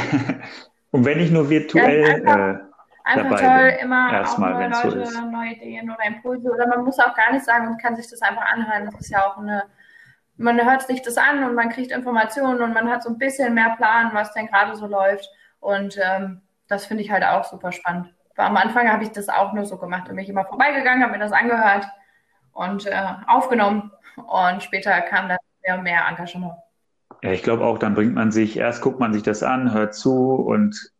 [0.91, 2.66] Und wenn ich nur virtuell, Ja,
[3.07, 5.21] einfach- toll, immer Erstmal, auch neue so Leute, ist.
[5.31, 6.51] neue Ideen oder Impulse.
[6.51, 8.85] Oder man muss auch gar nichts sagen und kann sich das einfach anhören.
[8.85, 9.63] Das ist ja auch eine,
[10.37, 13.53] man hört sich das an und man kriegt Informationen und man hat so ein bisschen
[13.53, 15.29] mehr Plan, was denn gerade so läuft.
[15.59, 18.13] Und ähm, das finde ich halt auch super spannend.
[18.35, 20.03] Weil am Anfang habe ich das auch nur so gemacht.
[20.05, 21.87] Da bin ich immer vorbeigegangen, habe mir das angehört
[22.51, 23.91] und äh, aufgenommen.
[24.27, 26.53] Und später kam dann mehr und mehr Engagement.
[27.23, 29.95] ja, ich glaube auch, dann bringt man sich, erst guckt man sich das an, hört
[29.95, 30.91] zu und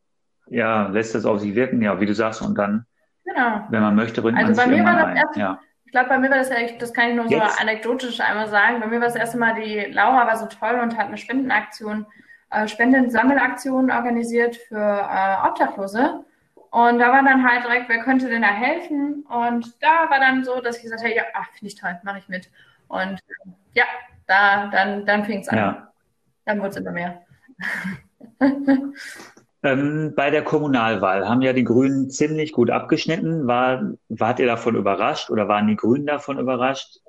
[0.49, 2.85] ja, lässt das auf sich wirken, ja, wie du sagst, und dann,
[3.25, 3.65] Genau.
[3.69, 5.15] wenn man möchte, bringt Also man bei mir war das ein.
[5.17, 5.59] erst- Ja.
[5.85, 7.61] Ich glaube, bei mir war das ja, das kann ich nur so Jetzt?
[7.61, 8.81] anekdotisch einmal sagen.
[8.81, 12.05] Bei mir war das erste Mal, die Laura war so toll und hat eine Spendenaktion,
[12.51, 16.25] äh, Spendensammelaktion organisiert für äh, Obdachlose.
[16.71, 19.23] Und da war dann halt direkt, wer könnte denn da helfen?
[19.29, 22.17] Und da war dann so, dass ich gesagt habe, ja, ach, finde ich toll, mache
[22.19, 22.51] ich mit.
[22.89, 23.19] Und
[23.73, 23.85] ja,
[24.27, 25.57] da, dann, dann fing es an.
[25.57, 25.87] Ja.
[26.45, 27.21] Dann wurde es immer mehr.
[29.67, 33.47] Ähm, bei der Kommunalwahl haben ja die Grünen ziemlich gut abgeschnitten.
[33.47, 36.99] War, wart ihr davon überrascht oder waren die Grünen davon überrascht?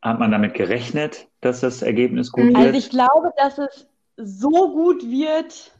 [0.00, 2.54] Hat man damit gerechnet, dass das Ergebnis gut.
[2.54, 2.76] Also wird?
[2.76, 5.72] ich glaube, dass es so gut wird,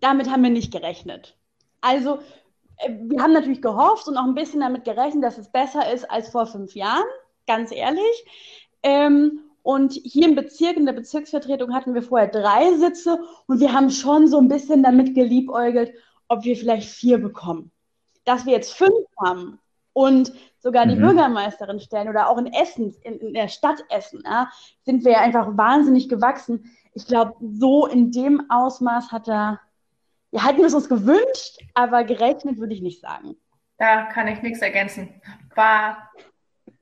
[0.00, 1.36] damit haben wir nicht gerechnet.
[1.80, 2.18] Also
[2.76, 6.04] äh, wir haben natürlich gehofft und auch ein bisschen damit gerechnet, dass es besser ist
[6.10, 7.06] als vor fünf Jahren,
[7.46, 8.26] ganz ehrlich.
[8.82, 13.72] Ähm, und hier im Bezirk, in der Bezirksvertretung hatten wir vorher drei Sitze und wir
[13.72, 15.92] haben schon so ein bisschen damit geliebäugelt,
[16.28, 17.72] ob wir vielleicht vier bekommen.
[18.24, 19.58] Dass wir jetzt fünf haben
[19.92, 21.00] und sogar die Mhm.
[21.00, 24.48] Bürgermeisterin stellen oder auch in Essen, in, in der Stadt Essen, ja,
[24.84, 26.70] sind wir ja einfach wahnsinnig gewachsen.
[26.94, 29.58] Ich glaube, so in dem Ausmaß hat er,
[30.30, 33.34] ja, hätten wir es uns gewünscht, aber gerechnet würde ich nicht sagen.
[33.78, 35.08] Da kann ich nichts ergänzen.
[35.56, 36.08] War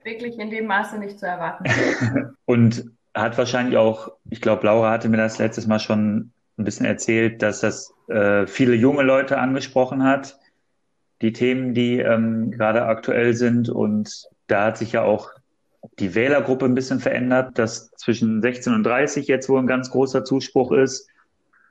[0.04, 1.64] wirklich in dem Maße nicht zu erwarten.
[2.44, 6.86] Und hat wahrscheinlich auch, ich glaube, Laura hatte mir das letztes Mal schon ein bisschen
[6.86, 10.38] erzählt, dass das äh, viele junge Leute angesprochen hat,
[11.22, 13.68] die Themen, die ähm, gerade aktuell sind.
[13.68, 15.30] Und da hat sich ja auch
[15.98, 20.24] die Wählergruppe ein bisschen verändert, dass zwischen 16 und 30 jetzt wohl ein ganz großer
[20.24, 21.08] Zuspruch ist.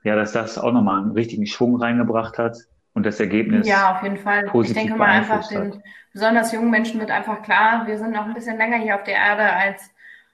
[0.03, 2.57] Ja, dass das auch nochmal einen richtigen Schwung reingebracht hat
[2.93, 3.67] und das Ergebnis.
[3.67, 4.49] Ja, auf jeden Fall.
[4.61, 8.33] Ich denke mal einfach, den besonders jungen Menschen wird einfach klar, wir sind noch ein
[8.33, 9.89] bisschen länger hier auf der Erde als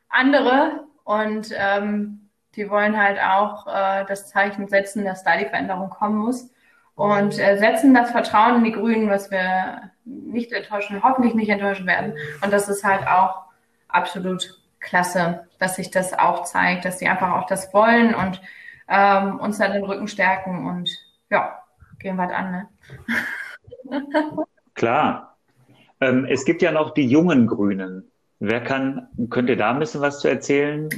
[0.09, 5.89] andere und ähm, die wollen halt auch äh, das Zeichen setzen, dass da die Veränderung
[5.89, 6.51] kommen muss
[6.95, 11.87] und äh, setzen das Vertrauen in die Grünen, was wir nicht enttäuschen, hoffentlich nicht enttäuschen
[11.87, 12.13] werden.
[12.43, 13.43] Und das ist halt auch
[13.87, 18.41] absolut klasse, dass sich das auch zeigt, dass sie einfach auch das wollen und
[18.89, 20.89] ähm, uns dann den Rücken stärken und
[21.29, 21.58] ja,
[21.99, 22.67] gehen wir an, ne?
[24.73, 25.37] Klar.
[26.01, 28.09] Ähm, es gibt ja noch die jungen Grünen.
[28.39, 30.89] Wer kann, könnt ihr da ein bisschen was zu erzählen?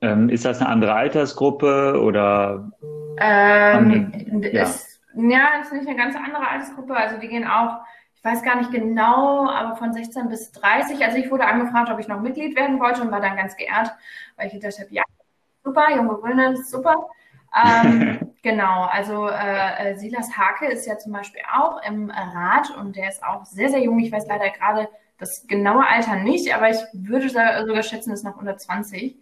[0.00, 2.70] Ähm, ist das eine andere Altersgruppe oder
[3.18, 4.62] Ähm, ja.
[4.62, 6.96] Ist, ja, ist nicht eine ganz andere Altersgruppe.
[6.96, 7.80] Also die gehen auch,
[8.16, 11.04] ich weiß gar nicht genau, aber von 16 bis 30.
[11.04, 13.90] Also ich wurde angefragt, ob ich noch Mitglied werden wollte und war dann ganz geehrt,
[14.36, 15.02] weil ich gedacht habe, ja,
[15.62, 17.08] super, junge Grüne, super.
[17.54, 22.96] Ähm, genau, also äh, äh, Silas Hake ist ja zum Beispiel auch im Rat und
[22.96, 23.98] der ist auch sehr, sehr jung.
[23.98, 28.36] Ich weiß leider gerade das genaue Alter nicht, aber ich würde sogar schätzen, ist noch
[28.36, 29.16] unter 20.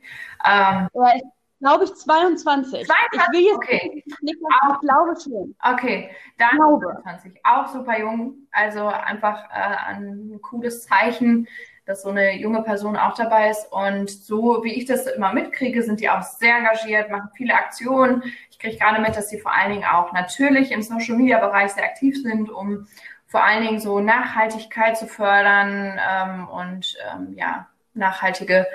[0.45, 1.23] Ähm, Ja, ich
[1.61, 2.87] glaube ich 22.
[2.87, 3.21] 22?
[3.21, 4.05] Ich will jetzt Okay.
[4.23, 5.57] nicht, aber ich glaube schon.
[5.61, 6.99] Okay, dann Glaube.
[7.03, 7.41] 20.
[7.45, 8.47] Auch super jung.
[8.53, 11.49] Also einfach äh, ein cooles Zeichen,
[11.89, 13.73] dass so eine junge Person auch dabei ist.
[13.73, 18.23] Und so wie ich das immer mitkriege, sind die auch sehr engagiert, machen viele Aktionen.
[18.51, 21.73] Ich kriege gerade mit, dass sie vor allen Dingen auch natürlich im Social Media Bereich
[21.73, 22.87] sehr aktiv sind, um
[23.27, 28.67] vor allen Dingen so Nachhaltigkeit zu fördern ähm, und ähm, ja, nachhaltige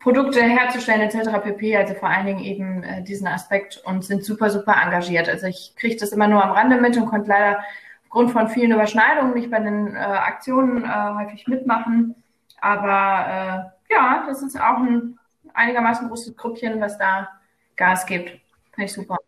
[0.00, 1.42] Produkte herzustellen etc.
[1.42, 1.76] pp.
[1.76, 5.28] Also vor allen Dingen eben äh, diesen Aspekt und sind super, super engagiert.
[5.28, 7.62] Also ich kriege das immer nur am Rande mit und konnte leider
[8.04, 12.14] aufgrund von vielen Überschneidungen nicht bei den äh, Aktionen äh, häufig mitmachen.
[12.64, 15.18] Aber äh, ja, das ist auch ein
[15.52, 17.28] einigermaßen großes Gruppchen, was da
[17.76, 18.30] Gas gibt.
[18.72, 19.18] Finde ich super.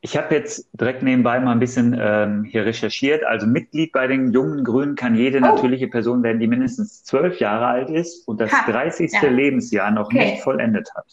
[0.00, 3.22] Ich habe jetzt direkt nebenbei mal ein bisschen ähm, hier recherchiert.
[3.22, 5.40] Also Mitglied bei den jungen Grünen kann jede oh.
[5.42, 9.12] natürliche Person werden, die mindestens zwölf Jahre alt ist und das ha, 30.
[9.12, 9.28] Ja.
[9.28, 10.32] Lebensjahr noch okay.
[10.32, 11.04] nicht vollendet hat.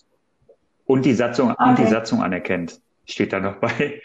[0.85, 1.69] Und die Satzung, okay.
[1.69, 2.79] und die Satzung anerkennt.
[3.05, 4.01] Steht da noch bei.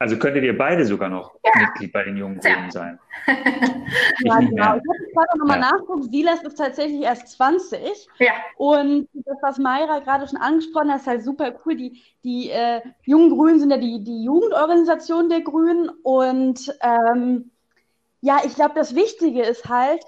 [0.00, 1.60] Also könntet ihr beide sogar noch ja.
[1.60, 3.00] Mitglied bei den Jungen Grünen sein.
[3.26, 4.76] ja, genau.
[4.76, 5.72] Ich habe gerade nochmal ja.
[5.72, 6.02] nachgucken.
[6.02, 8.06] Silas ist tatsächlich erst 20.
[8.20, 8.32] Ja.
[8.56, 11.74] Und das, was Mayra gerade schon angesprochen hat, ist halt super cool.
[11.74, 15.88] Die, die äh, Jungen Grünen sind ja die, die Jugendorganisation der Grünen.
[16.04, 17.50] Und ähm,
[18.20, 20.04] ja, ich glaube, das Wichtige ist halt,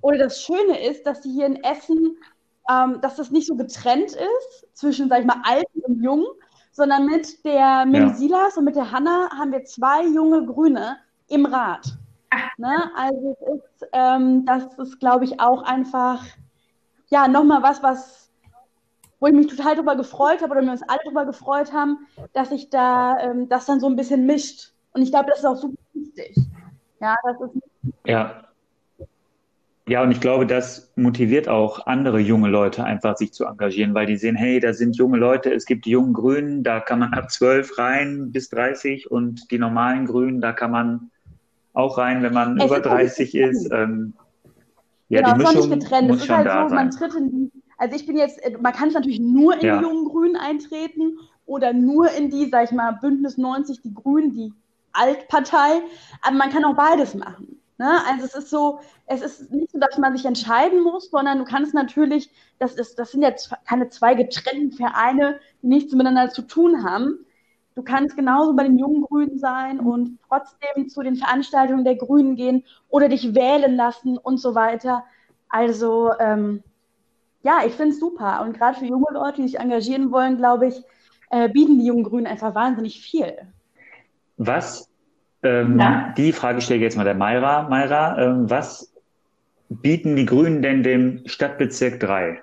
[0.00, 2.16] oder das Schöne ist, dass die hier in Essen,
[2.70, 6.26] ähm, dass das nicht so getrennt ist zwischen, sag ich mal, Alten und Jungen,
[6.74, 8.14] sondern mit der mit ja.
[8.14, 11.86] Silas und mit der Hanna haben wir zwei junge Grüne im Rat.
[12.58, 12.90] Ne?
[12.96, 16.24] Also es ist, ähm, das ist, glaube ich, auch einfach
[17.08, 18.30] ja nochmal was, was
[19.20, 22.50] wo ich mich total darüber gefreut habe oder wir uns alle darüber gefreut haben, dass
[22.50, 24.72] sich da ähm, das dann so ein bisschen mischt.
[24.92, 26.36] Und ich glaube, das ist auch super wichtig.
[27.00, 27.62] Ja, das ist
[28.04, 28.44] ja.
[29.86, 34.06] Ja, und ich glaube, das motiviert auch andere junge Leute einfach, sich zu engagieren, weil
[34.06, 37.12] die sehen, hey, da sind junge Leute, es gibt die jungen Grünen, da kann man
[37.12, 41.10] ab zwölf rein bis 30 und die normalen Grünen, da kann man
[41.74, 43.70] auch rein, wenn man es über 30 ist.
[43.72, 44.14] Ähm,
[45.10, 46.10] ja, genau, die Mischung nicht getrennt.
[46.12, 48.88] es ist halt da so, man tritt in die, also ich bin jetzt, man kann
[48.90, 49.76] natürlich nur in ja.
[49.76, 54.32] die jungen Grünen eintreten oder nur in die, sag ich mal, Bündnis 90, die Grünen,
[54.32, 54.54] die
[54.92, 55.82] Altpartei,
[56.22, 57.60] aber man kann auch beides machen.
[57.76, 58.00] Ne?
[58.06, 61.44] Also es ist so, es ist nicht so, dass man sich entscheiden muss, sondern du
[61.44, 63.32] kannst natürlich, das, ist, das sind ja
[63.66, 67.26] keine zwei getrennten Vereine, die nichts miteinander zu tun haben.
[67.74, 72.36] Du kannst genauso bei den jungen Grünen sein und trotzdem zu den Veranstaltungen der Grünen
[72.36, 75.04] gehen oder dich wählen lassen und so weiter.
[75.48, 76.62] Also ähm,
[77.42, 78.42] ja, ich finde es super.
[78.42, 80.82] Und gerade für junge Leute, die sich engagieren wollen, glaube ich,
[81.30, 83.36] äh, bieten die jungen Grünen einfach wahnsinnig viel.
[84.36, 84.88] Was
[85.44, 86.12] ähm, ja.
[86.16, 87.62] Die Frage stelle ich jetzt mal der Mayra.
[87.68, 88.92] Mayra, ähm, was
[89.68, 92.42] bieten die Grünen denn dem Stadtbezirk 3?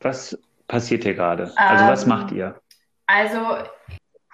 [0.00, 1.52] Was passiert hier gerade?
[1.56, 2.60] Also was ähm, macht ihr?
[3.06, 3.38] Also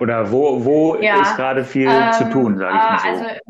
[0.00, 3.24] oder wo, wo ja, ist gerade viel ähm, zu tun, sage ich mal so.
[3.24, 3.40] Also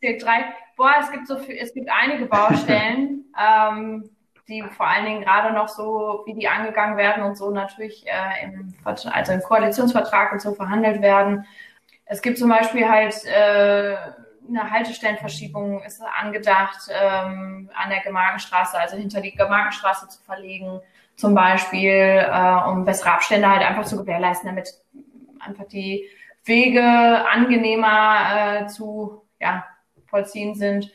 [0.00, 0.44] Bezirk 3,
[0.76, 4.10] boah, es gibt so viel, es gibt einige Baustellen, ähm,
[4.48, 8.44] die vor allen Dingen gerade noch so, wie die angegangen werden und so natürlich äh,
[8.44, 11.46] im, also im Koalitionsvertrag und so verhandelt werden.
[12.06, 13.96] Es gibt zum Beispiel halt äh,
[14.48, 20.80] eine Haltestellenverschiebung ist angedacht, ähm, an der Gemarkenstraße, also hinter die Gemarkenstraße zu verlegen,
[21.16, 24.74] zum Beispiel, äh, um bessere Abstände halt einfach zu gewährleisten, damit
[25.40, 26.08] einfach die
[26.44, 26.82] Wege
[27.28, 29.66] angenehmer äh, zu ja,
[30.06, 30.90] vollziehen sind.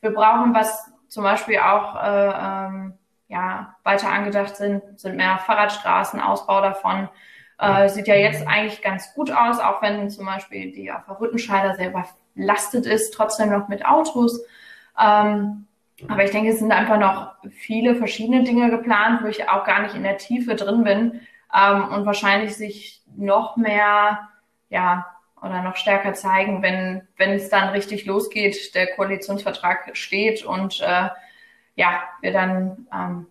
[0.00, 2.94] Wir brauchen, was zum Beispiel auch äh, ähm,
[3.28, 7.08] ja, weiter angedacht sind, sind mehr Fahrradstraßen, Ausbau davon.
[7.58, 11.74] Äh, sieht ja jetzt eigentlich ganz gut aus, auch wenn zum Beispiel die auf Rüttenscheider
[11.74, 14.44] sehr überlastet ist, trotzdem noch mit Autos.
[15.00, 15.66] Ähm,
[16.08, 19.82] aber ich denke, es sind einfach noch viele verschiedene Dinge geplant, wo ich auch gar
[19.82, 21.20] nicht in der Tiefe drin bin
[21.54, 24.28] ähm, und wahrscheinlich sich noch mehr,
[24.68, 25.06] ja,
[25.40, 31.08] oder noch stärker zeigen, wenn, wenn es dann richtig losgeht, der Koalitionsvertrag steht und äh,
[31.76, 33.26] ja, wir dann ähm,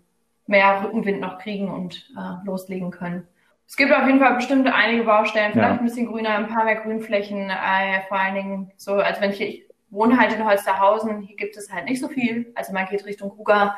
[0.48, 3.28] mehr Rückenwind noch kriegen und äh, loslegen können.
[3.68, 5.80] Es gibt auf jeden Fall bestimmte einige Baustellen, vielleicht ja.
[5.80, 9.42] ein bisschen grüner, ein paar mehr Grünflächen, äh, vor allen Dingen so, als wenn ich,
[9.42, 13.06] ich wohne halt in Holsterhausen, hier gibt es halt nicht so viel, also man geht
[13.06, 13.76] Richtung Ruger,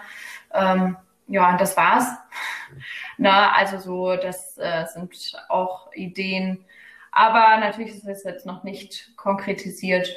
[0.53, 0.97] ähm,
[1.27, 2.05] ja, und das war's.
[3.17, 6.65] Na, also so, das äh, sind auch Ideen,
[7.11, 10.09] aber natürlich ist es jetzt noch nicht konkretisiert.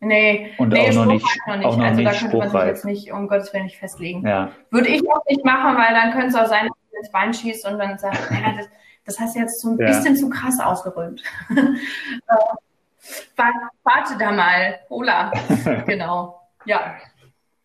[0.00, 1.66] Nee, und nee, auch noch nicht, noch nicht.
[1.66, 4.26] Auch noch also nicht da könnte man sich jetzt nicht, um Gottes Willen, nicht festlegen.
[4.26, 4.50] Ja.
[4.70, 7.34] Würde ich auch nicht machen, weil dann könnte es auch sein, dass man ins Bein
[7.34, 8.68] schießt und dann sagt, ja, das,
[9.06, 9.86] das hast du jetzt so ein ja.
[9.86, 11.22] bisschen zu krass ausgerollt.
[13.38, 13.52] Äh,
[13.84, 15.30] warte da mal, Ola.
[15.86, 16.40] genau.
[16.64, 16.96] Ja.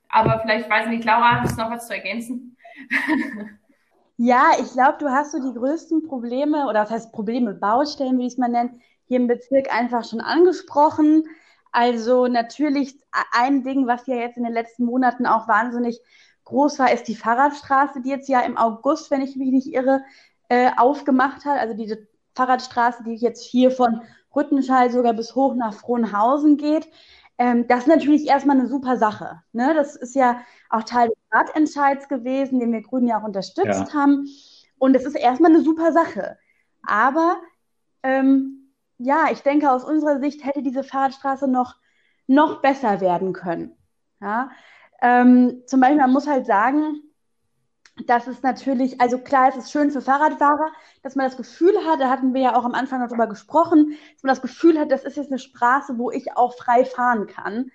[0.07, 2.55] Aber vielleicht weiß ich nicht, Laura, hast du noch was zu ergänzen?
[4.17, 8.27] ja, ich glaube, du hast so die größten Probleme, oder was heißt Probleme, Baustellen, wie
[8.27, 11.23] ich es mal nenne, hier im Bezirk einfach schon angesprochen.
[11.71, 12.99] Also natürlich
[13.31, 16.01] ein Ding, was ja jetzt in den letzten Monaten auch wahnsinnig
[16.43, 20.03] groß war, ist die Fahrradstraße, die jetzt ja im August, wenn ich mich nicht irre,
[20.51, 21.59] äh, aufgemacht hat.
[21.59, 24.01] Also diese Fahrradstraße, die jetzt hier von
[24.35, 26.89] Rüttenschall sogar bis hoch nach Frohnhausen geht.
[27.37, 29.41] Ähm, das ist natürlich erstmal eine super Sache.
[29.53, 29.73] Ne?
[29.73, 33.93] Das ist ja auch Teil des Ratentscheids gewesen, den wir Grünen ja auch unterstützt ja.
[33.93, 34.27] haben.
[34.77, 36.37] Und es ist erstmal eine super Sache.
[36.85, 37.37] Aber
[38.03, 41.77] ähm, ja, ich denke, aus unserer Sicht hätte diese Fahrradstraße noch,
[42.27, 43.77] noch besser werden können.
[44.19, 44.49] Ja?
[45.01, 47.01] Ähm, zum Beispiel, man muss halt sagen,
[48.09, 50.71] dass es natürlich, also klar, es ist schön für Fahrradfahrer,
[51.03, 54.23] dass man das Gefühl hat, da hatten wir ja auch am Anfang darüber gesprochen, dass
[54.23, 57.71] man das Gefühl hat, das ist jetzt eine Straße, wo ich auch frei fahren kann.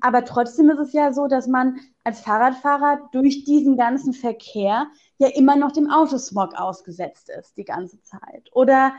[0.00, 4.86] Aber trotzdem ist es ja so, dass man als Fahrradfahrer durch diesen ganzen Verkehr
[5.18, 8.48] ja immer noch dem Autosmog ausgesetzt ist, die ganze Zeit.
[8.52, 8.94] Oder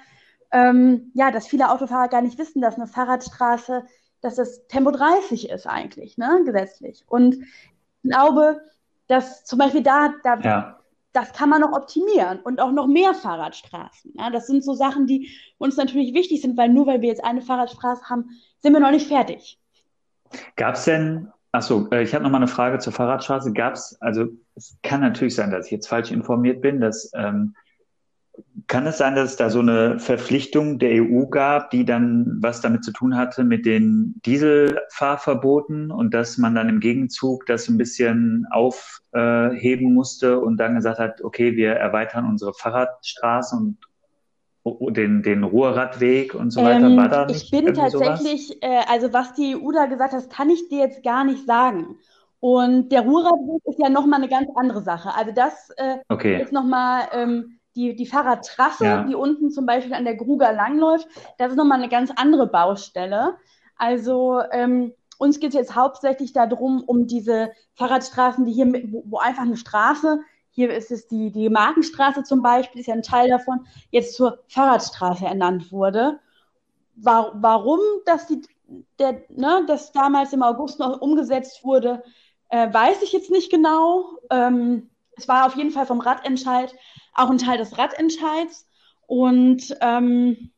[0.52, 3.86] ähm, ja, dass viele Autofahrer gar nicht wissen, dass eine Fahrradstraße,
[4.22, 7.04] dass das Tempo 30 ist eigentlich, ne, gesetzlich.
[7.08, 8.62] Und ich glaube,
[9.12, 10.80] dass zum Beispiel da, da ja.
[11.12, 14.13] das kann man noch optimieren und auch noch mehr Fahrradstraßen.
[14.15, 14.30] Ja?
[14.30, 17.41] Das sind so Sachen, die uns natürlich wichtig sind, weil nur weil wir jetzt eine
[17.41, 19.60] Fahrradstraße haben, sind wir noch nicht fertig.
[20.56, 23.52] Gab es denn, achso, äh, ich habe noch mal eine Frage zur Fahrradstraße.
[23.52, 27.54] Gab es, also es kann natürlich sein, dass ich jetzt falsch informiert bin, dass ähm,
[28.67, 32.62] kann es sein, dass es da so eine Verpflichtung der EU gab, die dann was
[32.62, 37.78] damit zu tun hatte mit den Dieselfahrverboten und dass man dann im Gegenzug das ein
[37.78, 43.78] bisschen aufheben musste und dann gesagt hat, okay, wir erweitern unsere Fahrradstraßen
[44.63, 46.86] und den, den Ruhrradweg und so weiter?
[46.86, 50.30] Ähm, War da nicht ich bin tatsächlich, äh, also was die EU da gesagt hat,
[50.30, 51.98] kann ich dir jetzt gar nicht sagen.
[52.39, 55.13] Und der Ruhrradweg ist ja nochmal eine ganz andere Sache.
[55.15, 56.41] Also das äh, okay.
[56.41, 59.04] ist nochmal ähm, die, die Fahrradtrasse, ja.
[59.04, 61.08] die unten zum Beispiel an der Gruger langläuft,
[61.38, 63.38] das ist nochmal eine ganz andere Baustelle.
[63.78, 69.04] Also ähm, uns geht es jetzt hauptsächlich darum, um diese Fahrradstraßen, die hier, mit, wo,
[69.06, 73.04] wo, einfach eine Straße, hier ist es die, die Markenstraße zum Beispiel, ist ja ein
[73.04, 76.20] Teil davon, jetzt zur Fahrradstraße ernannt wurde.
[76.96, 78.42] War, warum dass die,
[79.00, 82.04] der, ne, das damals im August noch umgesetzt wurde,
[82.50, 84.18] äh, weiß ich jetzt nicht genau.
[84.30, 86.76] Ähm, es war auf jeden Fall vom Radentscheid
[87.13, 88.67] auch ein Teil des Radentscheids.
[89.08, 90.52] Und ähm,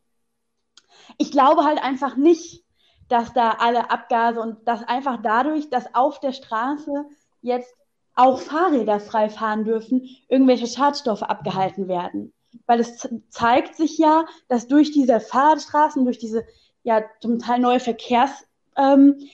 [1.18, 2.64] ich glaube halt einfach nicht,
[3.08, 7.04] dass da alle Abgase und dass einfach dadurch, dass auf der Straße
[7.42, 7.74] jetzt
[8.14, 12.32] auch Fahrräder frei fahren dürfen, irgendwelche Schadstoffe abgehalten werden.
[12.66, 16.44] Weil es zeigt sich ja, dass durch diese Fahrradstraßen, durch diese
[16.84, 19.24] ja zum Teil neue Verkehrsleitungen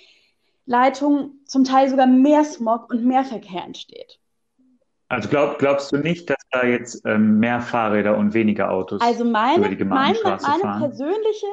[0.66, 4.18] ähm, zum Teil sogar mehr Smog und mehr Verkehr entsteht.
[5.08, 9.24] Also glaub, glaubst du nicht, dass da jetzt ähm, mehr Fahrräder und weniger Autos also
[9.24, 10.80] meine, über die meine, meine fahren?
[10.80, 11.46] persönliche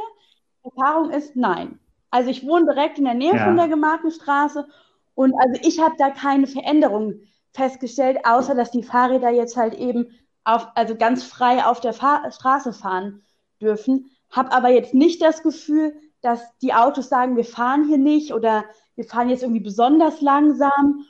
[0.63, 1.79] Erfahrung ist nein.
[2.09, 3.45] Also ich wohne direkt in der Nähe ja.
[3.45, 4.67] von der Gemarkenstraße
[5.13, 7.21] und also ich habe da keine Veränderung
[7.53, 10.07] festgestellt, außer dass die Fahrräder jetzt halt eben
[10.43, 13.23] auf, also ganz frei auf der Fahr Straße fahren
[13.61, 14.11] dürfen.
[14.29, 18.65] Habe aber jetzt nicht das Gefühl, dass die Autos sagen, wir fahren hier nicht oder
[18.95, 21.05] wir fahren jetzt irgendwie besonders langsam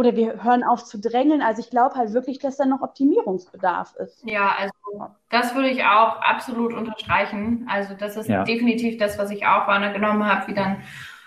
[0.00, 1.42] oder wir hören auf zu drängeln.
[1.42, 4.24] Also ich glaube halt wirklich, dass da noch Optimierungsbedarf ist.
[4.24, 7.68] Ja, also das würde ich auch absolut unterstreichen.
[7.70, 8.44] Also das ist ja.
[8.44, 10.78] definitiv das, was ich auch wahrgenommen habe, wie dann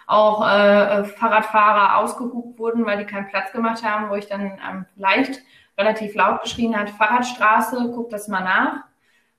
[0.08, 4.86] auch äh, Fahrradfahrer ausgehupt wurden, weil die keinen Platz gemacht haben, wo ich dann ähm,
[4.96, 5.40] leicht
[5.78, 8.86] relativ laut geschrien hat, Fahrradstraße, guck das mal nach.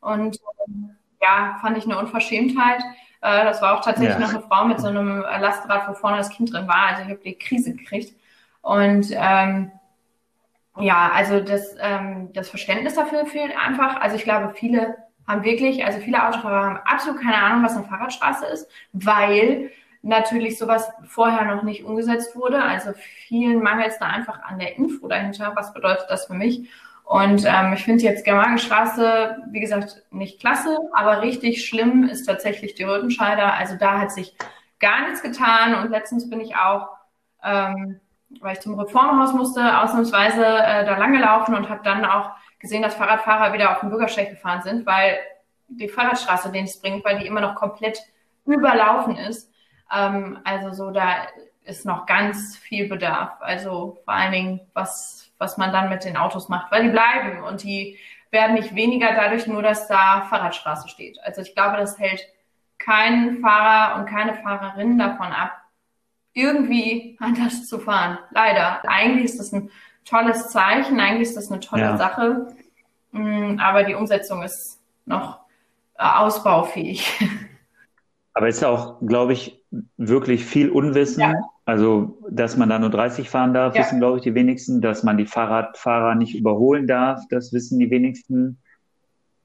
[0.01, 2.83] Und ähm, ja, fand ich eine Unverschämtheit.
[3.21, 4.21] Äh, das war auch tatsächlich ja.
[4.21, 6.91] noch eine Frau mit so einem Lastrad, wo vorne das Kind drin war.
[6.91, 8.15] Also ich habe die Krise gekriegt.
[8.65, 9.73] Und ähm,
[10.79, 14.01] ja, also das, ähm, das Verständnis dafür fehlt einfach.
[14.01, 14.97] Also ich glaube, viele
[15.29, 20.59] haben wirklich, also viele Autofahrer haben absolut keine Ahnung, was eine Fahrradstraße ist, weil natürlich
[20.59, 22.63] sowas vorher noch nicht umgesetzt wurde.
[22.63, 22.93] Also
[23.29, 25.53] vielen mangelt es da einfach an der Info dahinter.
[25.55, 26.71] Was bedeutet das für mich?
[27.05, 32.75] Und ähm, ich finde jetzt Germanenstraße, wie gesagt, nicht klasse, aber richtig schlimm ist tatsächlich
[32.77, 33.53] die Rötenscheider.
[33.53, 34.35] Also da hat sich
[34.81, 35.75] gar nichts getan.
[35.75, 36.89] Und letztens bin ich auch
[37.43, 38.01] ähm,
[38.43, 42.95] weil ich zum Reformhaus musste, ausnahmsweise äh, da langgelaufen und habe dann auch gesehen, dass
[42.95, 45.19] Fahrradfahrer wieder auf den Bürgersteig gefahren sind, weil
[45.69, 47.99] die Fahrradstraße den es bringt, weil die immer noch komplett
[48.47, 49.51] überlaufen ist.
[49.95, 51.27] Ähm, also so, da
[51.65, 53.33] ist noch ganz viel Bedarf.
[53.41, 57.43] Also vor allen Dingen, was, was man dann mit den Autos macht, weil die bleiben
[57.43, 57.99] und die
[58.31, 61.19] werden nicht weniger dadurch nur, dass da Fahrradstraße steht.
[61.23, 62.21] Also ich glaube, das hält
[62.79, 65.53] keinen Fahrer und keine Fahrerin davon ab,
[66.35, 68.19] irgendwie anders zu fahren.
[68.33, 68.83] Leider.
[68.89, 69.71] Eigentlich ist das ein
[70.05, 71.97] tolles Zeichen, eigentlich ist das eine tolle ja.
[71.97, 72.49] Sache,
[73.13, 75.41] mm, aber die Umsetzung ist noch
[75.97, 77.21] äh, ausbaufähig.
[78.37, 79.63] Aber es ist auch, glaube ich,
[79.97, 81.21] wirklich viel Unwissen.
[81.21, 81.35] Ja.
[81.67, 83.83] Also, dass man da nur 30 fahren darf, ja.
[83.83, 84.81] wissen, glaube ich, die wenigsten.
[84.81, 88.59] Dass man die Fahrradfahrer nicht überholen darf, das wissen die wenigsten.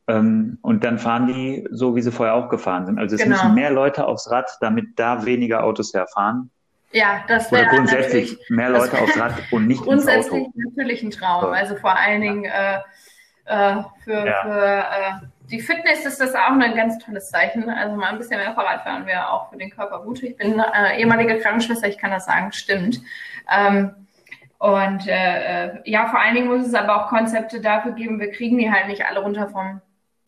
[0.08, 2.98] Ähm, und dann fahren die so, wie sie vorher auch gefahren sind.
[2.98, 3.36] Also es genau.
[3.36, 6.50] müssen mehr Leute aufs Rad, damit da weniger Autos herfahren.
[6.92, 10.70] Ja, das wäre grundsätzlich mehr Leute aufs Rad und nicht grundsätzlich ins Auto.
[10.70, 11.54] natürlich ein Traum.
[11.54, 12.80] Also vor allen Dingen äh,
[13.46, 14.42] äh, für, ja.
[14.42, 14.86] für
[15.24, 17.70] äh, die Fitness ist das auch ein ganz tolles Zeichen.
[17.70, 20.24] Also mal ein bisschen mehr Fahrrad fahren wäre auch für den Körper gut.
[20.24, 23.02] Ich bin äh, ehemalige Krankenschwester, ich kann das sagen, stimmt.
[23.52, 24.08] Ähm,
[24.60, 28.32] Und äh, äh, ja, vor allen Dingen muss es aber auch Konzepte dafür geben, wir
[28.32, 29.82] kriegen die halt nicht alle runter vom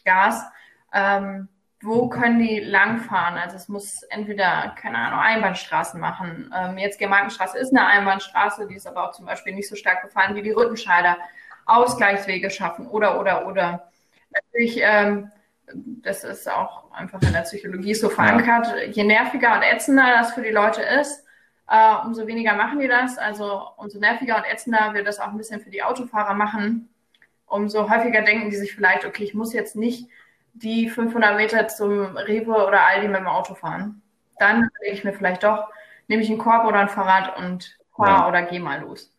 [0.05, 0.45] Gas.
[0.93, 1.49] Ähm,
[1.81, 3.37] wo können die langfahren?
[3.37, 6.53] Also es muss entweder, keine Ahnung, Einbahnstraßen machen.
[6.55, 10.03] Ähm, jetzt Gemarkenstraße ist eine Einbahnstraße, die ist aber auch zum Beispiel nicht so stark
[10.03, 11.17] gefahren wie die Rüttenscheider.
[11.65, 13.91] Ausgleichswege schaffen oder, oder, oder.
[14.31, 15.31] Natürlich, ähm,
[15.73, 18.67] das ist auch einfach in der Psychologie so verankert.
[18.95, 21.25] Je nerviger und ätzender das für die Leute ist,
[21.67, 23.17] äh, umso weniger machen die das.
[23.17, 26.89] Also umso nerviger und ätzender wird das auch ein bisschen für die Autofahrer machen.
[27.45, 30.09] Umso häufiger denken die sich vielleicht, okay, ich muss jetzt nicht
[30.53, 34.01] die 500 Meter zum Rewe oder Aldi mit dem Auto fahren.
[34.37, 35.69] Dann lege ich mir vielleicht doch,
[36.07, 38.27] nehme ich einen Korb oder ein Fahrrad und fahre ja.
[38.27, 39.13] oder gehe mal los.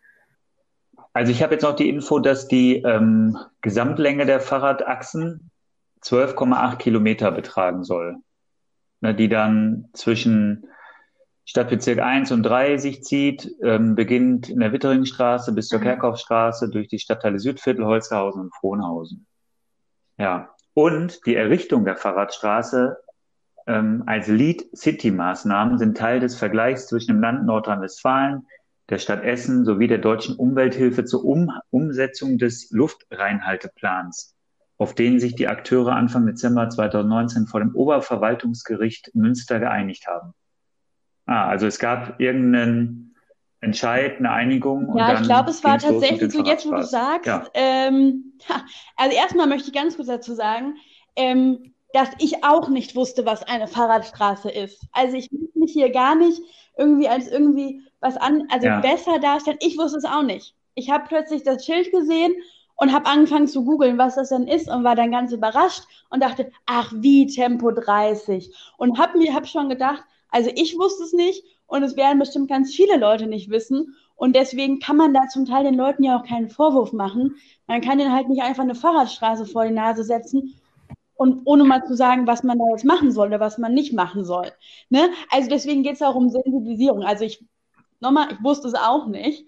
[1.13, 5.51] Also ich habe jetzt noch die Info, dass die ähm, Gesamtlänge der Fahrradachsen
[6.03, 8.17] 12,8 Kilometer betragen soll,
[9.01, 10.67] ne, die dann zwischen
[11.45, 15.85] Stadtbezirk 1 und 3 sich zieht, ähm, beginnt in der Witteringstraße bis zur mhm.
[15.85, 19.27] Kerkhoffstraße durch die Stadtteile Südviertel, Holzhausen und Frohnhausen.
[20.19, 22.99] Ja, und die Errichtung der Fahrradstraße
[23.67, 28.47] ähm, als Lead-City-Maßnahmen sind Teil des Vergleichs zwischen dem Land Nordrhein-Westfalen,
[28.89, 34.35] der Stadt Essen sowie der deutschen Umwelthilfe zur um Umsetzung des Luftreinhalteplans,
[34.79, 40.35] auf den sich die Akteure Anfang Dezember 2019 vor dem Oberverwaltungsgericht Münster geeinigt haben.
[41.27, 43.12] Ah, also es gab irgendeinen
[43.63, 44.93] Entscheid, eine Einigung.
[44.99, 47.47] Ja, ich glaube, es war tatsächlich so, jetzt wo du sagst, ja.
[47.55, 48.33] ähm,
[48.97, 50.75] also erstmal möchte ich ganz kurz dazu sagen,
[51.15, 54.85] ähm, dass ich auch nicht wusste, was eine Fahrradstraße ist.
[54.91, 56.43] Also ich will mich hier gar nicht
[56.77, 58.81] irgendwie als irgendwie was an, also ja.
[58.81, 59.59] besser darstellen.
[59.61, 60.57] Ich wusste es auch nicht.
[60.75, 62.33] Ich habe plötzlich das Schild gesehen
[62.75, 66.21] und habe angefangen zu googeln, was das denn ist und war dann ganz überrascht und
[66.21, 71.13] dachte, ach wie Tempo 30 und habe mir hab schon gedacht, also ich wusste es
[71.13, 73.97] nicht und es werden bestimmt ganz viele Leute nicht wissen.
[74.15, 77.37] Und deswegen kann man da zum Teil den Leuten ja auch keinen Vorwurf machen.
[77.67, 80.55] Man kann denen halt nicht einfach eine Fahrradstraße vor die Nase setzen
[81.15, 83.95] und ohne mal zu sagen, was man da jetzt machen soll oder was man nicht
[83.95, 84.49] machen soll.
[84.91, 85.09] Ne?
[85.31, 87.05] Also deswegen geht es auch um Sensibilisierung.
[87.05, 87.43] Also ich,
[88.01, 89.47] nochmal, ich wusste es auch nicht.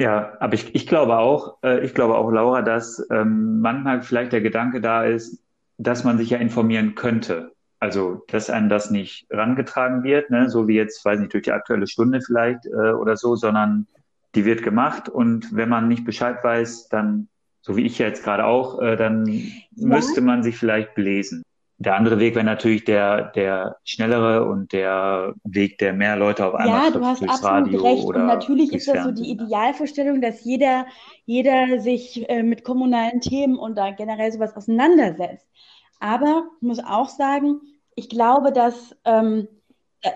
[0.00, 4.32] Ja, aber ich, ich glaube auch, äh, ich glaube auch, Laura, dass ähm, manchmal vielleicht
[4.32, 5.40] der Gedanke da ist,
[5.78, 7.53] dass man sich ja informieren könnte.
[7.84, 11.52] Also, dass einem das nicht rangetragen wird, ne, so wie jetzt, weiß nicht, durch die
[11.52, 13.86] aktuelle Stunde vielleicht äh, oder so, sondern
[14.34, 17.28] die wird gemacht und wenn man nicht Bescheid weiß, dann,
[17.60, 19.50] so wie ich jetzt gerade auch, äh, dann ja.
[19.74, 21.42] müsste man sich vielleicht belesen.
[21.76, 26.54] Der andere Weg wäre natürlich der, der schnellere und der Weg, der mehr Leute auf
[26.54, 28.04] einmal Ja, du hast absolut Radio recht.
[28.04, 30.86] Und natürlich ist das so die Idealvorstellung, dass jeder,
[31.26, 35.46] jeder sich äh, mit kommunalen Themen und da generell sowas auseinandersetzt.
[36.00, 37.60] Aber ich muss auch sagen,
[37.94, 39.48] ich glaube, dass ähm,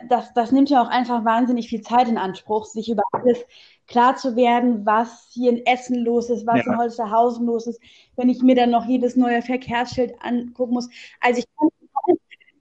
[0.09, 3.39] das, das nimmt ja auch einfach wahnsinnig viel Zeit in Anspruch, sich über alles
[3.87, 6.73] klar zu werden, was hier in Essen los ist, was ja.
[6.73, 7.81] in Holsterhausen los ist,
[8.17, 10.89] wenn ich mir dann noch jedes neue Verkehrsschild angucken muss.
[11.21, 11.69] Also ich kann,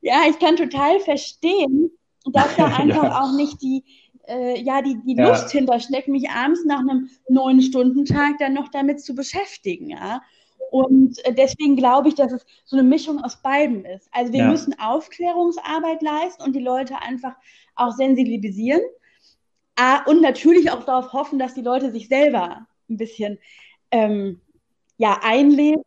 [0.01, 1.91] ja, ich kann total verstehen,
[2.31, 3.21] dass da einfach ja.
[3.21, 3.83] auch nicht die,
[4.27, 5.27] äh, ja, die, die ja.
[5.27, 10.21] Lust hintersteckt, mich abends nach einem neun Stunden Tag dann noch damit zu beschäftigen, ja.
[10.71, 14.09] Und äh, deswegen glaube ich, dass es so eine Mischung aus beiden ist.
[14.11, 14.49] Also wir ja.
[14.49, 17.35] müssen Aufklärungsarbeit leisten und die Leute einfach
[17.75, 18.81] auch sensibilisieren.
[20.07, 23.37] Und natürlich auch darauf hoffen, dass die Leute sich selber ein bisschen
[23.91, 24.41] ähm,
[24.97, 25.83] ja, einleben.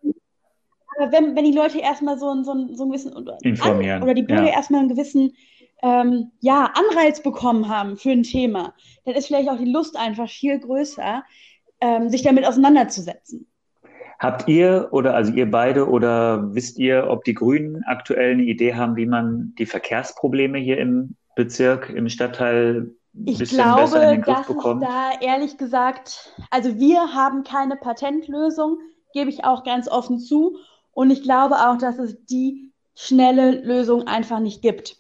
[0.97, 3.13] Aber wenn, wenn die Leute erstmal so, so, so einen gewissen
[3.43, 4.03] Informieren.
[4.03, 4.53] oder die Bürger ja.
[4.53, 5.35] erstmal einen gewissen
[5.83, 8.75] ähm, ja, Anreiz bekommen haben für ein Thema,
[9.05, 11.25] dann ist vielleicht auch die Lust einfach viel größer,
[11.81, 13.50] ähm, sich damit auseinanderzusetzen.
[14.21, 18.75] Habt ihr oder also ihr beide oder wisst ihr, ob die Grünen aktuell eine Idee
[18.75, 22.95] haben, wie man die Verkehrsprobleme hier im Bezirk, im Stadtteil
[23.25, 24.83] ich glaube, dass bekommt?
[24.83, 28.79] es da ehrlich gesagt, also wir haben keine Patentlösung,
[29.15, 30.59] gebe ich auch ganz offen zu.
[30.93, 34.99] Und ich glaube auch, dass es die schnelle Lösung einfach nicht gibt.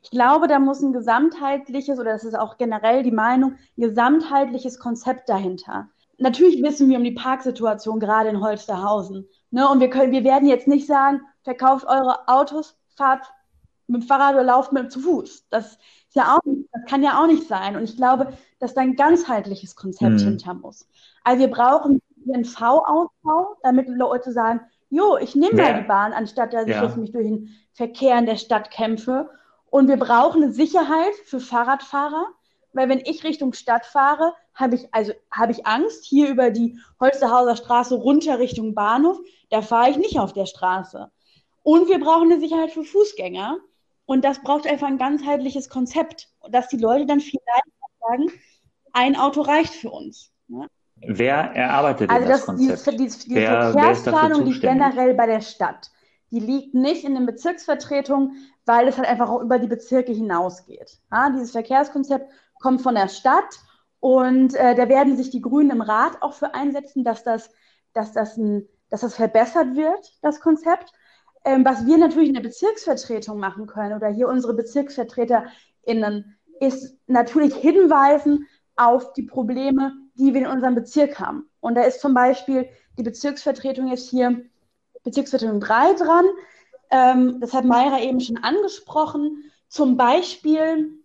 [0.00, 4.78] Ich glaube, da muss ein gesamtheitliches, oder das ist auch generell die Meinung, ein gesamtheitliches
[4.78, 9.28] Konzept dahinter natürlich wissen wir um die Parksituation gerade in Holsterhausen.
[9.50, 9.68] Ne?
[9.68, 13.26] Und wir können, wir werden jetzt nicht sagen, verkauft eure Autos, fahrt
[13.86, 15.46] mit dem Fahrrad oder lauft mit zu Fuß.
[15.50, 17.76] Das ist ja auch, das kann ja auch nicht sein.
[17.76, 20.24] Und ich glaube, dass da ein ganzheitliches Konzept mhm.
[20.24, 20.88] hinter muss.
[21.24, 22.02] Also wir brauchen
[22.32, 24.60] einen V-Ausbau, damit Leute sagen,
[24.90, 25.72] jo, ich nehme ja.
[25.72, 26.84] mal die Bahn, anstatt dass ich ja.
[26.84, 29.30] jetzt mich durch den Verkehr in der Stadt kämpfe.
[29.70, 32.26] Und wir brauchen eine Sicherheit für Fahrradfahrer,
[32.72, 36.78] weil wenn ich Richtung Stadt fahre, habe ich also habe ich Angst hier über die
[37.00, 39.18] Holsterhauser Straße runter Richtung Bahnhof,
[39.50, 41.10] da fahre ich nicht auf der Straße.
[41.62, 43.58] Und wir brauchen eine Sicherheit für Fußgänger
[44.04, 47.42] und das braucht einfach ein ganzheitliches Konzept, dass die Leute dann vielleicht
[48.00, 48.32] sagen,
[48.92, 50.32] ein Auto reicht für uns.
[50.48, 50.66] Ja?
[50.96, 52.86] Wer erarbeitet also das, das Konzept?
[52.86, 55.90] Die, die, die wer, Verkehrsplanung liegt generell bei der Stadt.
[56.30, 60.98] Die liegt nicht in den Bezirksvertretungen, weil es halt einfach auch über die Bezirke hinausgeht.
[61.12, 62.30] Ja, dieses Verkehrskonzept
[62.60, 63.58] kommt von der Stadt
[64.00, 67.50] und äh, da werden sich die Grünen im Rat auch für einsetzen, dass das,
[67.94, 70.92] dass das, ein, dass das verbessert wird, das Konzept.
[71.44, 77.54] Ähm, was wir natürlich in der Bezirksvertretung machen können oder hier unsere BezirksvertreterInnen, ist natürlich
[77.54, 78.46] hinweisen
[78.76, 81.48] auf die Probleme, die wir in unserem Bezirk haben.
[81.60, 84.44] Und da ist zum Beispiel die Bezirksvertretung jetzt hier,
[85.04, 86.24] Bezirksvertretung 3 dran.
[86.90, 89.50] Ähm, das hat Mayra eben schon angesprochen.
[89.68, 90.98] Zum Beispiel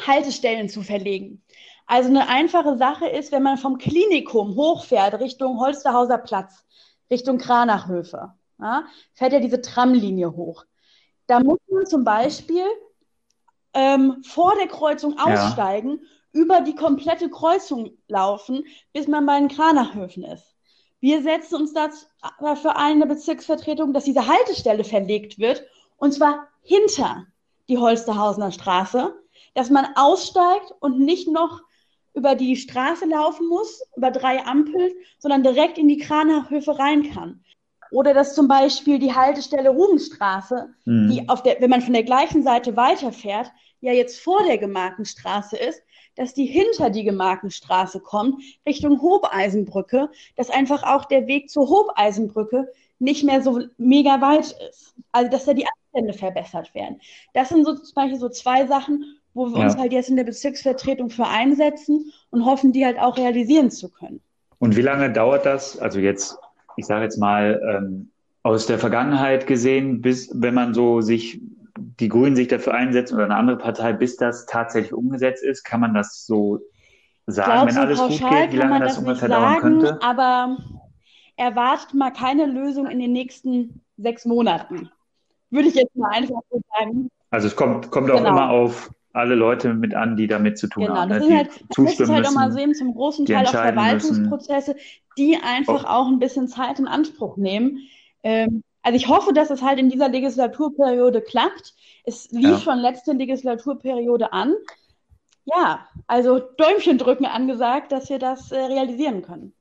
[0.00, 1.42] Haltestellen zu verlegen.
[1.86, 6.64] Also eine einfache Sache ist, wenn man vom Klinikum hochfährt Richtung Holsterhauser Platz,
[7.10, 10.64] Richtung Kranachhöfe, ja, fährt ja diese Tramlinie hoch.
[11.26, 12.64] Da muss man zum Beispiel
[13.74, 16.40] ähm, vor der Kreuzung aussteigen, ja.
[16.40, 20.54] über die komplette Kreuzung laufen, bis man bei den Kranachhöfen ist.
[21.00, 25.64] Wir setzen uns dafür ein, eine Bezirksvertretung, dass diese Haltestelle verlegt wird,
[25.96, 27.26] und zwar hinter
[27.68, 29.14] die Holsterhausener Straße,
[29.54, 31.62] dass man aussteigt und nicht noch
[32.14, 37.42] über die Straße laufen muss, über drei Ampeln, sondern direkt in die Kranachhöfe rein kann.
[37.90, 41.10] Oder dass zum Beispiel die Haltestelle Rubenstraße, mhm.
[41.10, 43.50] die auf der, wenn man von der gleichen Seite weiterfährt,
[43.80, 45.82] ja jetzt vor der Gemarkenstraße ist,
[46.16, 52.68] dass die hinter die Gemarkenstraße kommt, Richtung Hobeisenbrücke, dass einfach auch der Weg zur Hobeisenbrücke
[52.98, 54.94] nicht mehr so mega weit ist.
[55.10, 57.00] Also dass da die Abstände verbessert werden.
[57.34, 59.64] Das sind so zum Beispiel so zwei Sachen, wo wir ja.
[59.64, 63.88] uns halt jetzt in der Bezirksvertretung für einsetzen und hoffen, die halt auch realisieren zu
[63.90, 64.20] können.
[64.58, 65.78] Und wie lange dauert das?
[65.78, 66.38] Also jetzt,
[66.76, 68.10] ich sage jetzt mal, ähm,
[68.42, 71.40] aus der Vergangenheit gesehen, bis wenn man so sich
[71.78, 75.80] die Grünen sich dafür einsetzen oder eine andere Partei, bis das tatsächlich umgesetzt ist, kann
[75.80, 76.60] man das so
[77.26, 80.02] sagen, glaub, wenn so alles gut geht, wie lange das, das ungefähr sagen, dauern könnte?
[80.02, 80.56] Aber
[81.36, 84.90] erwartet mal keine Lösung in den nächsten sechs Monaten.
[85.50, 87.08] Würde ich jetzt mal einfach so sagen.
[87.30, 88.30] Also es kommt, kommt auch genau.
[88.30, 91.10] immer auf alle Leute mit an, die damit zu tun genau, haben.
[91.10, 94.76] Genau, das, ne, halt, das ist halt auch mal sehen, zum großen Teil auch Verwaltungsprozesse,
[95.18, 97.78] die einfach auch ein bisschen Zeit in Anspruch nehmen.
[98.22, 101.74] Ähm, also ich hoffe, dass es halt in dieser Legislaturperiode klappt.
[102.04, 102.58] Es lief ja.
[102.58, 104.54] schon letzte Legislaturperiode an.
[105.44, 109.52] Ja, also Däumchen drücken angesagt, dass wir das äh, realisieren können.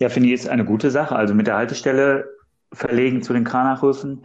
[0.00, 1.16] Ja, finde ich ist eine gute Sache.
[1.16, 2.28] Also mit der Haltestelle
[2.72, 4.24] verlegen zu den Kranachhöfen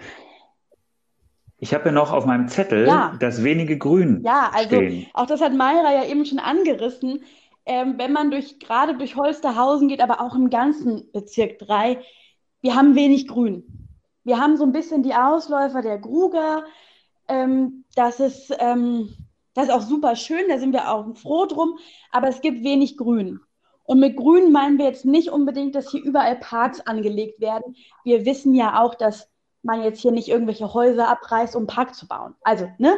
[1.62, 3.16] ich habe ja noch auf meinem Zettel ja.
[3.20, 4.24] das wenige Grün.
[4.26, 5.06] Ja, also stehen.
[5.14, 7.24] auch das hat Mayra ja eben schon angerissen.
[7.68, 12.02] Ähm, wenn man durch, gerade durch Holsterhausen geht, aber auch im ganzen Bezirk 3,
[12.62, 13.88] wir haben wenig Grün.
[14.24, 16.64] Wir haben so ein bisschen die Ausläufer der Gruger.
[17.28, 19.14] Ähm, das, ist, ähm,
[19.54, 21.78] das ist auch super schön, da sind wir auch froh drum,
[22.12, 23.40] aber es gibt wenig Grün.
[23.84, 27.76] Und mit Grün meinen wir jetzt nicht unbedingt, dass hier überall Parks angelegt werden.
[28.04, 29.31] Wir wissen ja auch, dass
[29.64, 32.36] man jetzt hier nicht irgendwelche Häuser abreißt, um einen Park zu bauen.
[32.44, 32.98] Also, ne?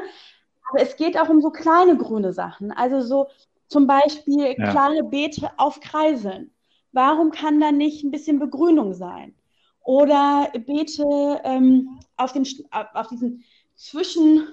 [0.69, 2.71] Aber es geht auch um so kleine grüne Sachen.
[2.71, 3.27] Also so
[3.67, 4.71] zum Beispiel ja.
[4.71, 6.51] kleine Beete auf Kreiseln.
[6.91, 9.35] Warum kann da nicht ein bisschen Begrünung sein?
[9.81, 13.43] Oder Beete ähm, auf, den, auf diesen
[13.75, 14.47] Zwischen,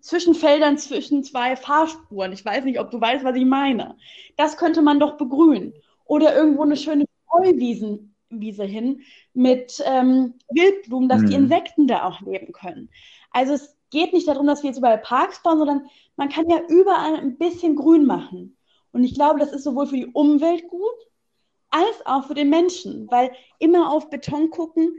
[0.00, 2.32] Zwischenfeldern zwischen zwei Fahrspuren.
[2.32, 3.96] Ich weiß nicht, ob du weißt, was ich meine.
[4.36, 5.74] Das könnte man doch begrünen.
[6.04, 9.02] Oder irgendwo eine schöne Streuwiesen Wiese hin
[9.32, 11.26] mit ähm, Wildblumen, dass mhm.
[11.26, 12.90] die Insekten da auch leben können.
[13.30, 16.60] Also es geht nicht darum, dass wir jetzt überall Parks bauen, sondern man kann ja
[16.68, 18.56] überall ein bisschen Grün machen.
[18.92, 20.82] Und ich glaube, das ist sowohl für die Umwelt gut
[21.70, 24.94] als auch für den Menschen, weil immer auf Beton gucken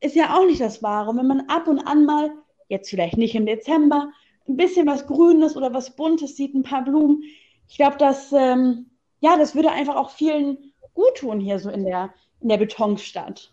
[0.00, 1.10] ist ja auch nicht das Wahre.
[1.10, 2.30] Und wenn man ab und an mal,
[2.68, 4.12] jetzt vielleicht nicht im Dezember,
[4.48, 7.22] ein bisschen was Grünes oder was Buntes sieht, ein paar Blumen,
[7.68, 8.90] ich glaube, dass ähm,
[9.20, 13.50] ja, das würde einfach auch vielen gut tun hier so in der in der Betonstadt.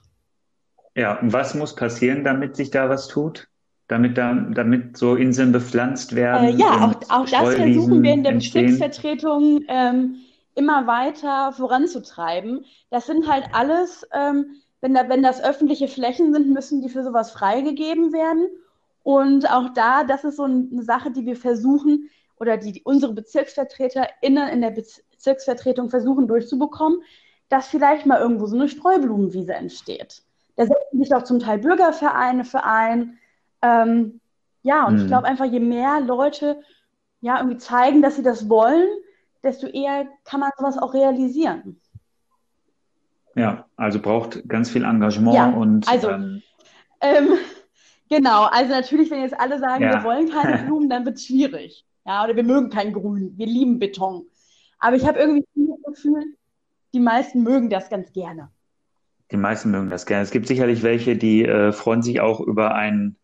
[0.95, 3.47] Ja, und was muss passieren, damit sich da was tut?
[3.87, 6.47] Damit, da, damit so Inseln bepflanzt werden?
[6.47, 8.33] Äh, ja, auch, auch das versuchen wir in der.
[8.33, 10.15] Bezirksvertretung ähm,
[10.55, 12.65] immer weiter voranzutreiben.
[12.89, 17.03] Das sind halt alles, ähm, wenn, da, wenn das öffentliche Flächen sind, müssen die für
[17.03, 18.47] sowas freigegeben werden.
[19.03, 22.09] Und auch da, das ist so eine Sache, die wir versuchen,
[22.39, 27.01] oder die, die unsere BezirksvertreterInnen in der Bezirksvertretung versuchen durchzubekommen,
[27.53, 30.23] dass vielleicht mal irgendwo so eine Streublumenwiese entsteht.
[30.55, 33.19] Da setzen sich auch zum Teil Bürgervereine für ein.
[33.61, 34.19] Ähm,
[34.63, 35.01] ja, und mhm.
[35.01, 36.61] ich glaube einfach, je mehr Leute
[37.21, 38.87] ja irgendwie zeigen, dass sie das wollen,
[39.43, 41.79] desto eher kann man sowas auch realisieren.
[43.35, 45.87] Ja, also braucht ganz viel Engagement ja, und.
[45.87, 46.41] Also, ähm,
[47.01, 47.37] ähm,
[48.09, 49.93] genau, also natürlich, wenn jetzt alle sagen, ja.
[49.93, 51.85] wir wollen keine Blumen, dann wird es schwierig.
[52.03, 54.25] Ja, oder wir mögen kein Grün, wir lieben Beton.
[54.79, 56.35] Aber ich habe irgendwie das Gefühl,
[56.93, 58.49] die meisten mögen das ganz gerne.
[59.31, 60.23] Die meisten mögen das gerne.
[60.23, 63.17] Es gibt sicherlich welche, die äh, freuen sich auch über einen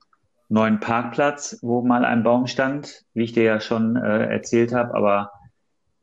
[0.48, 4.96] neuen Parkplatz, wo mal ein Baum stand, wie ich dir ja schon äh, erzählt habe.
[4.96, 5.32] Aber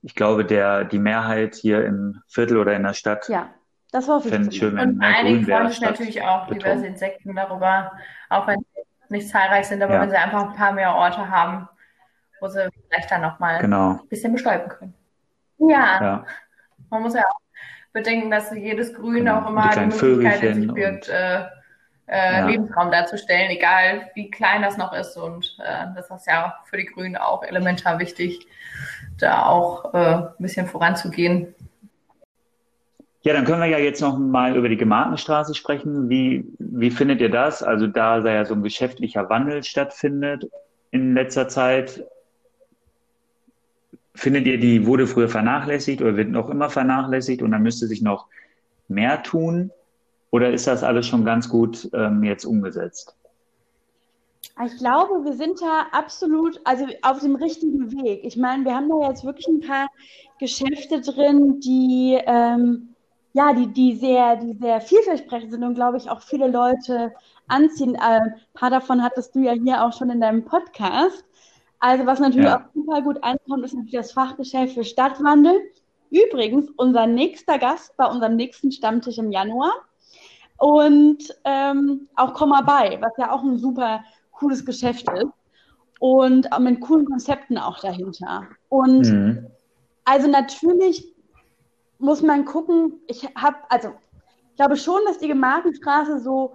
[0.02, 3.50] ich glaube, der, die Mehrheit hier im Viertel oder in der Stadt ja,
[3.90, 6.60] das hoffe fände es schön, wenn Und einige freuen sich natürlich auch Beton.
[6.60, 7.92] diverse Insekten darüber,
[8.28, 10.02] auch wenn sie nicht zahlreich sind, aber ja.
[10.02, 11.68] wenn sie einfach ein paar mehr Orte haben,
[12.40, 13.90] wo sie vielleicht dann nochmal genau.
[13.92, 14.94] ein bisschen bestäuben können.
[15.58, 16.00] Ja.
[16.00, 16.26] ja.
[16.90, 17.40] Man muss ja auch
[17.96, 19.40] bedenken, dass jedes Grün genau.
[19.40, 21.40] auch immer die, die Möglichkeit in sich birgt, äh,
[22.08, 22.46] äh, ja.
[22.46, 25.16] Lebensraum darzustellen, egal wie klein das noch ist.
[25.16, 28.46] Und äh, das ist ja für die Grünen auch elementar wichtig,
[29.18, 31.54] da auch äh, ein bisschen voranzugehen.
[33.22, 36.10] Ja, dann können wir ja jetzt noch mal über die Gemarkenstraße sprechen.
[36.10, 37.62] Wie, wie findet ihr das?
[37.62, 40.44] Also da da ja so ein geschäftlicher Wandel stattfindet
[40.90, 42.04] in letzter Zeit,
[44.16, 48.02] findet ihr, die wurde früher vernachlässigt oder wird noch immer vernachlässigt und dann müsste sich
[48.02, 48.26] noch
[48.88, 49.70] mehr tun?
[50.30, 53.14] Oder ist das alles schon ganz gut ähm, jetzt umgesetzt?
[54.64, 58.24] Ich glaube, wir sind da absolut, also auf dem richtigen Weg.
[58.24, 59.88] Ich meine, wir haben da jetzt wirklich ein paar
[60.38, 62.96] Geschäfte drin, die ähm,
[63.36, 67.12] ja, die, die sehr, die sehr vielversprechend sind und glaube ich auch viele Leute
[67.48, 67.94] anziehen.
[67.94, 71.22] Äh, ein paar davon hattest du ja hier auch schon in deinem Podcast.
[71.78, 72.58] Also was natürlich ja.
[72.58, 75.60] auch super gut ankommt, ist natürlich das Fachgeschäft für Stadtwandel.
[76.10, 79.72] Übrigens, unser nächster Gast bei unserem nächsten Stammtisch im Januar.
[80.58, 84.02] Und ähm, auch Komm mal bei, was ja auch ein super
[84.32, 85.32] cooles Geschäft ist.
[85.98, 88.46] Und mit coolen Konzepten auch dahinter.
[88.68, 89.46] Und mhm.
[90.04, 91.14] also natürlich
[91.98, 93.92] muss man gucken, ich habe, also
[94.50, 96.54] ich glaube schon, dass die Gemarkenstraße so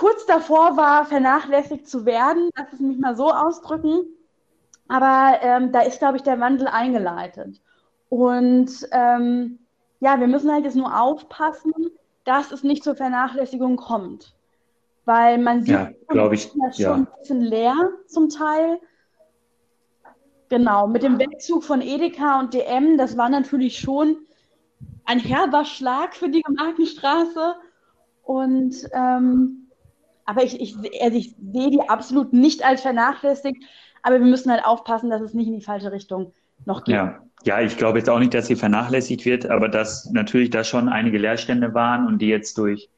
[0.00, 4.00] kurz davor war, vernachlässigt zu werden, lass es mich mal so ausdrücken.
[4.88, 7.60] Aber ähm, da ist, glaube ich, der Wandel eingeleitet.
[8.08, 9.58] Und ähm,
[10.00, 11.74] ja, wir müssen halt jetzt nur aufpassen,
[12.24, 14.34] dass es nicht zur Vernachlässigung kommt.
[15.04, 16.94] Weil man sieht, ja, glaube ich, schon ja.
[16.94, 17.76] ein bisschen leer
[18.06, 18.80] zum Teil.
[20.48, 24.16] Genau, mit dem Wegzug von Edeka und DM, das war natürlich schon
[25.04, 27.56] ein herber Schlag für die Gemarkenstraße.
[28.22, 29.69] Und ähm,
[30.30, 33.64] aber ich, ich, also ich sehe die absolut nicht als vernachlässigt,
[34.02, 36.32] aber wir müssen halt aufpassen, dass es nicht in die falsche Richtung
[36.66, 36.94] noch geht.
[36.94, 37.20] Ja.
[37.42, 40.90] Ja, ich glaube jetzt auch nicht, dass sie vernachlässigt wird, aber dass natürlich da schon
[40.90, 42.90] einige Leerstände waren und die jetzt durch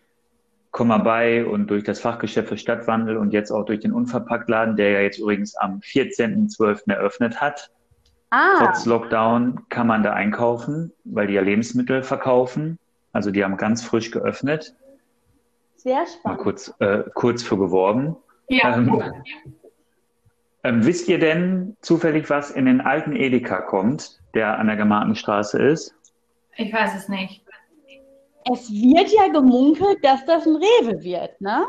[0.72, 4.90] Komma bei und durch das Fachgeschäft für Stadtwandel und jetzt auch durch den Unverpacktladen, der
[4.90, 6.90] ja jetzt übrigens am 14.12.
[6.90, 7.70] eröffnet hat.
[8.30, 8.56] Ah.
[8.58, 12.80] Trotz Lockdown kann man da einkaufen, weil die ja Lebensmittel verkaufen.
[13.12, 14.74] Also die haben ganz frisch geöffnet.
[15.82, 16.24] Sehr spannend.
[16.24, 18.16] Mal kurz, äh, kurz für geworben.
[18.48, 18.76] Ja.
[18.76, 19.02] Ähm,
[20.62, 25.60] ähm, wisst ihr denn zufällig, was in den alten Edeka kommt, der an der Gemarkenstraße
[25.60, 25.92] ist?
[26.56, 27.44] Ich weiß es nicht.
[28.52, 31.64] Es wird ja gemunkelt, dass das ein Rewe wird, ne?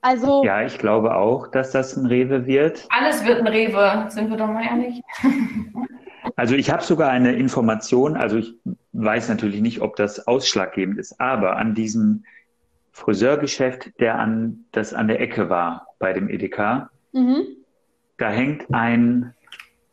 [0.00, 0.42] Also.
[0.44, 2.86] Ja, ich glaube auch, dass das ein Rewe wird.
[2.88, 5.02] Alles wird ein Rewe, sind wir doch mal ehrlich.
[6.36, 8.54] Also ich habe sogar eine Information, also ich
[8.92, 12.24] weiß natürlich nicht, ob das ausschlaggebend ist, aber an diesem
[12.92, 17.46] Friseurgeschäft, der an, das an der Ecke war bei dem Edeka, mhm.
[18.18, 19.34] da hängt ein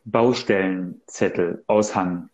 [0.06, 2.30] Baustellenzettel, Aushang.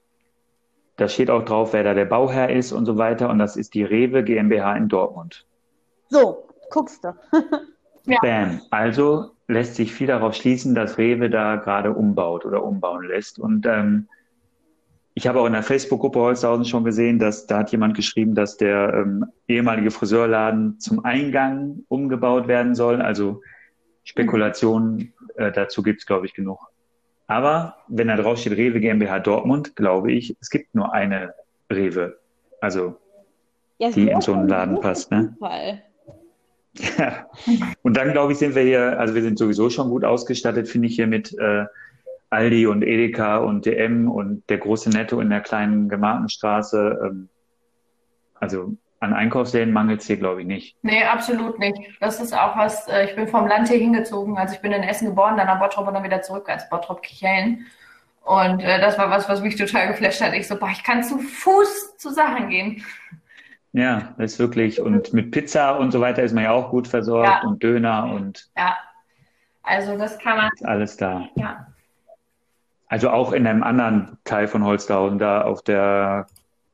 [0.98, 3.30] Da steht auch drauf, wer da der Bauherr ist und so weiter.
[3.30, 5.46] Und das ist die Rewe GmbH in Dortmund.
[6.10, 7.14] So, guckst du.
[8.06, 8.20] ja.
[8.22, 8.62] Bam.
[8.72, 13.40] Also lässt sich viel darauf schließen, dass Rewe da gerade umbaut oder umbauen lässt.
[13.40, 14.08] Und ähm,
[15.18, 18.58] ich habe auch in der Facebook-Gruppe Holzhausen schon gesehen, dass da hat jemand geschrieben, dass
[18.58, 23.02] der ähm, ehemalige Friseurladen zum Eingang umgebaut werden soll.
[23.02, 23.42] Also
[24.04, 26.60] Spekulationen äh, dazu gibt es, glaube ich, genug.
[27.28, 31.34] Aber wenn da drauf steht Rewe GmbH Dortmund, glaube ich, es gibt nur eine
[31.72, 32.20] Rewe.
[32.60, 32.98] Also
[33.78, 35.12] ja, die in so einen Laden passt.
[35.12, 35.36] Ne?
[35.40, 35.82] Fall.
[36.98, 37.30] Ja.
[37.84, 40.90] Und dann, glaube ich, sind wir hier, also wir sind sowieso schon gut ausgestattet, finde
[40.90, 41.64] ich, hier mit äh,
[42.36, 47.00] Aldi und Edeka und DM und der große Netto in der kleinen Gemarkenstraße.
[47.04, 47.30] Ähm,
[48.40, 50.78] also an Einkaufsläden mangelt es hier, glaube ich, nicht.
[50.82, 51.80] Nee, absolut nicht.
[52.02, 54.38] Das ist auch was, äh, ich bin vom Land hier hingezogen.
[54.38, 57.66] Also ich bin in Essen geboren, dann nach Bottrop und dann wieder zurück als Bottrop-Kichellen.
[58.24, 60.34] Und äh, das war was, was mich total geflasht hat.
[60.34, 62.84] Ich so, boah, ich kann zu Fuß zu Sachen gehen.
[63.72, 64.82] Ja, das ist wirklich.
[64.82, 67.48] Und mit Pizza und so weiter ist man ja auch gut versorgt ja.
[67.48, 68.50] und Döner und.
[68.58, 68.76] Ja.
[69.62, 70.50] Also das kann man.
[70.54, 71.28] Ist alles da.
[71.36, 71.68] Ja.
[72.96, 76.28] Also auch in einem anderen Teil von Holzhausen, da auf der,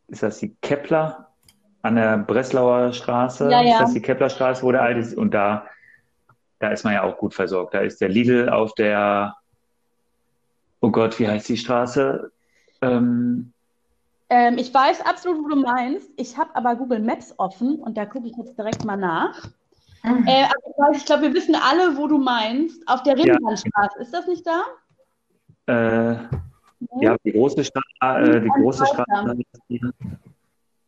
[0.07, 1.29] ist das die Kepler?
[1.81, 3.49] An der Breslauer Straße?
[3.49, 3.71] Ja, ja.
[3.71, 5.17] Ist das die Keplerstraße, wo der alte ist?
[5.17, 5.65] Und da,
[6.59, 7.73] da ist man ja auch gut versorgt.
[7.73, 9.35] Da ist der Lidl auf der,
[10.81, 12.31] oh Gott, wie heißt die Straße?
[12.83, 13.51] Ähm,
[14.29, 16.11] Ähm, ich weiß absolut, wo du meinst.
[16.17, 19.49] Ich habe aber Google Maps offen und da gucke ich jetzt direkt mal nach.
[20.03, 20.27] Mhm.
[20.27, 22.87] Äh, aber ich glaube, wir wissen alle, wo du meinst.
[22.87, 23.95] Auf der Rindlandstraße.
[23.95, 24.01] Ja.
[24.03, 24.61] Ist das nicht da?
[25.71, 26.17] Äh.
[26.99, 29.37] Ja, die große, Stra äh, die große Straße.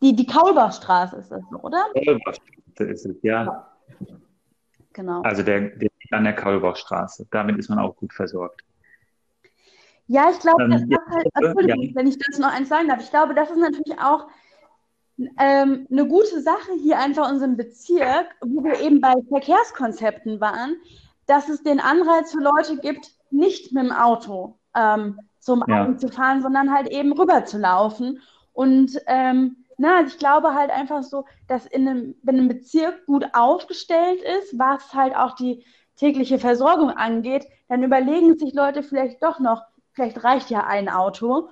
[0.02, 1.86] Die, die Kaulbachstraße ist das, oder?
[1.94, 3.70] Kaulbachstraße ist es, ja.
[4.92, 5.22] Genau.
[5.22, 7.28] Also der, der an der Kaulbachstraße.
[7.32, 8.62] Damit ist man auch gut versorgt.
[10.08, 11.96] Ja, ich glaube, ähm, ja, halt, Entschuldigung, ja.
[11.96, 14.28] wenn ich das noch eins sagen darf, ich glaube, das ist natürlich auch
[15.40, 20.76] ähm, eine gute Sache hier einfach in unserem Bezirk, wo wir eben bei Verkehrskonzepten waren,
[21.26, 25.82] dass es den Anreiz für Leute gibt, nicht mit dem Auto ähm, zum ja.
[25.82, 28.22] Abend zu fahren, sondern halt eben rüber zu laufen.
[28.54, 33.06] Und ähm, na, also ich glaube halt einfach so, dass in einem, wenn ein Bezirk
[33.06, 35.66] gut aufgestellt ist, was halt auch die
[35.96, 41.50] tägliche Versorgung angeht, dann überlegen sich Leute vielleicht doch noch, vielleicht reicht ja ein Auto.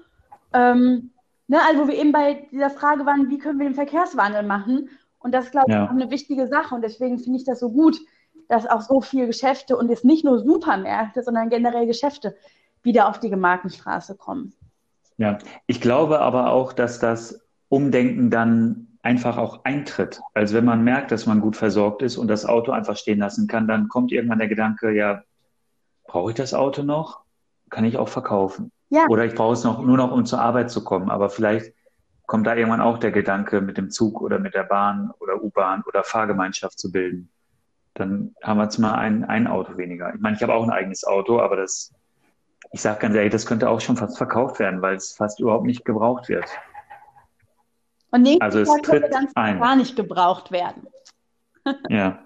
[0.53, 1.11] Ähm,
[1.47, 4.89] ne, also wo wir eben bei dieser Frage waren, wie können wir den Verkehrswandel machen?
[5.19, 5.85] Und das, glaube ich, ja.
[5.85, 6.73] auch eine wichtige Sache.
[6.73, 7.99] Und deswegen finde ich das so gut,
[8.47, 12.35] dass auch so viele Geschäfte und jetzt nicht nur Supermärkte, sondern generell Geschäfte
[12.83, 14.53] wieder auf die Gemarkenstraße kommen.
[15.17, 20.21] Ja, ich glaube aber auch, dass das Umdenken dann einfach auch eintritt.
[20.33, 23.47] Also wenn man merkt, dass man gut versorgt ist und das Auto einfach stehen lassen
[23.47, 25.23] kann, dann kommt irgendwann der Gedanke, ja,
[26.05, 27.21] brauche ich das Auto noch?
[27.69, 28.71] Kann ich auch verkaufen.
[28.89, 29.07] Ja.
[29.07, 31.09] Oder ich brauche es noch, nur noch, um zur Arbeit zu kommen.
[31.09, 31.73] Aber vielleicht
[32.25, 35.83] kommt da irgendwann auch der Gedanke, mit dem Zug oder mit der Bahn oder U-Bahn
[35.87, 37.31] oder Fahrgemeinschaft zu bilden.
[37.93, 40.13] Dann haben wir jetzt mal ein, ein Auto weniger.
[40.13, 41.93] Ich meine, ich habe auch ein eigenes Auto, aber das,
[42.71, 45.65] ich sage ganz ehrlich, das könnte auch schon fast verkauft werden, weil es fast überhaupt
[45.65, 46.45] nicht gebraucht wird.
[48.11, 49.59] Und nächstes also Mal könnte ganz ein.
[49.59, 50.87] gar nicht gebraucht werden.
[51.89, 52.19] ja.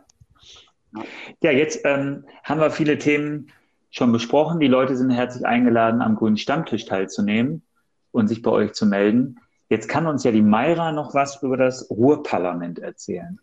[1.41, 3.51] Ja, jetzt ähm, haben wir viele Themen
[3.89, 4.59] schon besprochen.
[4.59, 7.63] Die Leute sind herzlich eingeladen, am grünen Stammtisch teilzunehmen
[8.11, 9.39] und sich bei euch zu melden.
[9.69, 13.39] Jetzt kann uns ja die Mayra noch was über das Ruhrparlament erzählen.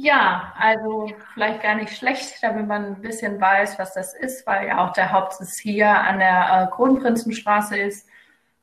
[0.00, 4.68] Ja, also vielleicht gar nicht schlecht, damit man ein bisschen weiß, was das ist, weil
[4.68, 8.08] ja auch der Hauptsitz hier an der äh, Kronprinzenstraße ist.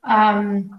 [0.08, 0.78] Ähm,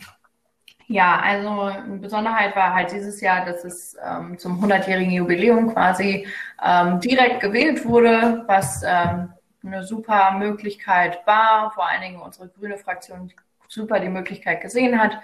[0.88, 6.28] ja, also eine Besonderheit war halt dieses Jahr, dass es ähm, zum 100-jährigen Jubiläum quasi
[6.64, 9.34] ähm, direkt gewählt wurde, was ähm,
[9.64, 13.32] eine super Möglichkeit war, vor allen Dingen unsere grüne Fraktion
[13.68, 15.20] super die Möglichkeit gesehen hat,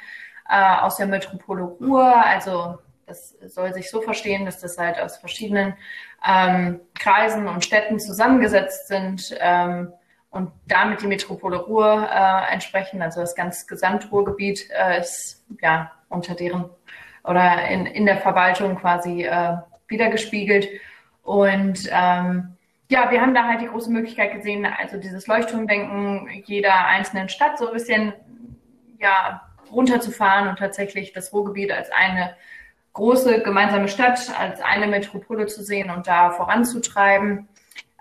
[0.48, 5.18] äh, aus der Metropole Ruhr, also das soll sich so verstehen, dass das halt aus
[5.18, 5.76] verschiedenen
[6.28, 9.94] ähm, Kreisen und Städten zusammengesetzt sind, ähm,
[10.34, 13.02] und damit die Metropole Ruhr äh, entsprechen.
[13.02, 16.70] Also das ganze Gesamtruhrgebiet äh, ist ja unter deren
[17.24, 20.68] oder in, in der Verwaltung quasi äh, wiedergespiegelt.
[21.22, 22.58] Und ähm,
[22.90, 27.60] ja, wir haben da halt die große Möglichkeit gesehen, also dieses Leuchtturmdenken jeder einzelnen Stadt
[27.60, 28.14] so ein bisschen
[29.00, 29.42] ja,
[29.72, 32.36] runterzufahren und tatsächlich das Ruhrgebiet als eine
[32.94, 37.48] große gemeinsame Stadt, als eine Metropole zu sehen und da voranzutreiben.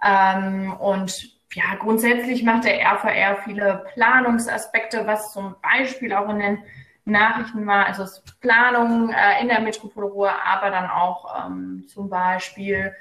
[0.04, 6.58] Ähm, und ja, grundsätzlich macht der RVR viele Planungsaspekte, was zum Beispiel auch in den
[7.04, 8.04] Nachrichten war, also
[8.40, 12.94] Planung äh, in der Metropole Ruhr, aber dann auch ähm, zum Beispiel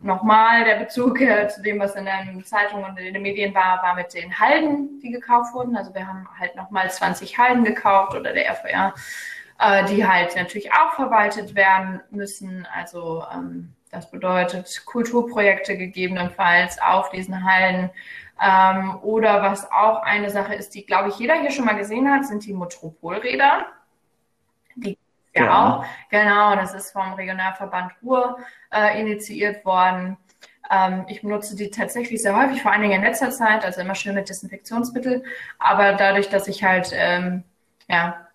[0.00, 3.82] nochmal der Bezug äh, zu dem, was in den Zeitungen und in den Medien war,
[3.82, 5.76] war mit den Halden, die gekauft wurden.
[5.76, 8.94] Also wir haben halt nochmal 20 Halden gekauft oder der RVR,
[9.58, 12.66] äh, die halt natürlich auch verwaltet werden müssen.
[12.74, 17.90] Also ähm, das bedeutet Kulturprojekte gegebenenfalls auf diesen Hallen.
[18.42, 22.10] Ähm, oder was auch eine Sache ist, die, glaube ich, jeder hier schon mal gesehen
[22.10, 23.66] hat, sind die Metropolräder.
[24.74, 24.98] Die
[25.34, 25.84] ja, ja auch.
[26.10, 28.38] Genau, das ist vom Regionalverband Ruhr
[28.70, 30.18] äh, initiiert worden.
[30.70, 33.94] Ähm, ich benutze die tatsächlich sehr häufig, vor allen Dingen in letzter Zeit, also immer
[33.94, 35.24] schön mit Desinfektionsmittel.
[35.58, 37.44] Aber dadurch, dass ich halt ähm,
[37.88, 38.26] ja,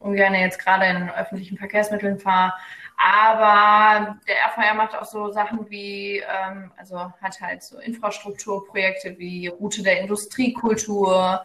[0.00, 2.52] ungern jetzt gerade in öffentlichen Verkehrsmitteln fahre,
[3.00, 9.46] aber der RVR macht auch so Sachen wie, ähm, also hat halt so Infrastrukturprojekte wie
[9.46, 11.44] Route der Industriekultur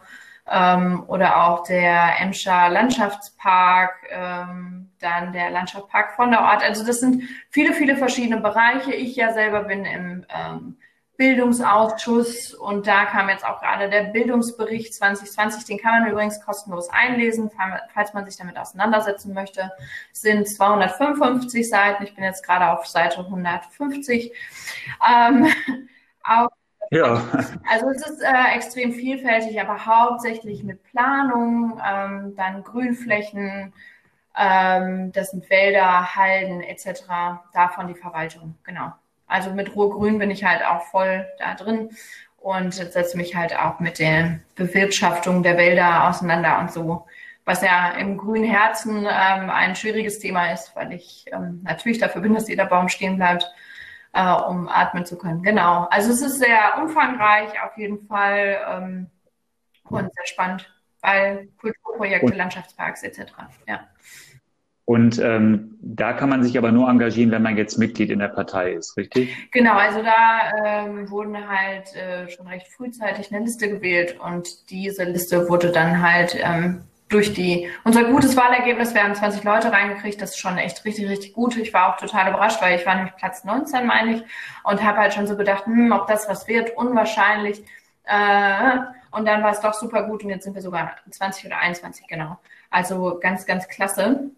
[0.50, 6.62] ähm, oder auch der Emscher Landschaftspark, ähm, dann der Landschaftspark von der Ort.
[6.62, 8.92] Also das sind viele, viele verschiedene Bereiche.
[8.92, 10.76] Ich ja selber bin im ähm,
[11.16, 16.88] Bildungsausschuss und da kam jetzt auch gerade der Bildungsbericht 2020, den kann man übrigens kostenlos
[16.90, 17.50] einlesen,
[17.94, 19.72] falls man sich damit auseinandersetzen möchte.
[20.12, 24.32] Es sind 255 Seiten, ich bin jetzt gerade auf Seite 150.
[25.10, 25.46] Ähm,
[26.22, 26.48] auch,
[26.90, 27.14] ja.
[27.68, 33.72] Also es ist äh, extrem vielfältig, aber hauptsächlich mit Planung, ähm, dann Grünflächen,
[34.36, 37.04] ähm, das sind Wälder, Halden etc.
[37.52, 38.92] Davon die Verwaltung, genau.
[39.26, 41.90] Also mit Ruhrgrün bin ich halt auch voll da drin
[42.36, 47.06] und setze mich halt auch mit der Bewirtschaftung der Wälder auseinander und so
[47.46, 52.20] was ja im grünen Herzen ähm, ein schwieriges Thema ist, weil ich ähm, natürlich dafür
[52.20, 53.48] bin, dass jeder Baum stehen bleibt,
[54.12, 55.42] äh, um atmen zu können.
[55.42, 55.86] Genau.
[55.90, 59.10] Also es ist sehr umfangreich auf jeden Fall ähm,
[59.84, 60.68] und sehr spannend,
[61.00, 63.32] weil Kulturprojekte, Landschaftsparks etc.
[63.68, 63.86] Ja.
[64.86, 68.28] Und ähm, da kann man sich aber nur engagieren, wenn man jetzt Mitglied in der
[68.28, 69.34] Partei ist, richtig?
[69.50, 75.02] Genau, also da ähm, wurden halt äh, schon recht frühzeitig eine Liste gewählt und diese
[75.02, 80.22] Liste wurde dann halt ähm, durch die, unser gutes Wahlergebnis, wir haben 20 Leute reingekriegt,
[80.22, 81.56] das ist schon echt richtig, richtig gut.
[81.56, 84.22] Ich war auch total überrascht, weil ich war nämlich Platz 19, meine ich,
[84.62, 87.60] und habe halt schon so gedacht, hm, ob das was wird, unwahrscheinlich.
[88.04, 88.78] Äh,
[89.10, 92.06] und dann war es doch super gut und jetzt sind wir sogar 20 oder 21,
[92.06, 92.38] genau.
[92.70, 94.30] Also ganz, ganz klasse.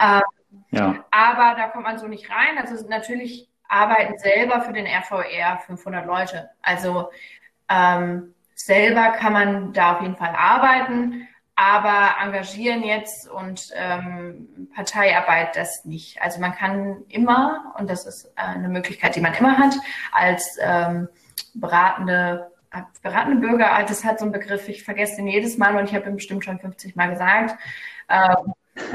[0.00, 0.22] Ähm,
[0.70, 1.04] ja.
[1.10, 2.58] Aber da kommt man so nicht rein.
[2.58, 6.50] Also natürlich arbeiten selber für den RVR 500 Leute.
[6.62, 7.10] Also
[7.68, 15.56] ähm, selber kann man da auf jeden Fall arbeiten, aber engagieren jetzt und ähm, Parteiarbeit
[15.56, 16.20] das nicht.
[16.20, 19.74] Also man kann immer, und das ist äh, eine Möglichkeit, die man immer hat,
[20.12, 21.08] als ähm,
[21.54, 22.50] beratende,
[23.02, 26.08] beratende Bürger, das hat so einen Begriff, ich vergesse den jedes Mal und ich habe
[26.08, 27.58] ihn bestimmt schon 50 Mal gesagt,
[28.08, 28.36] äh,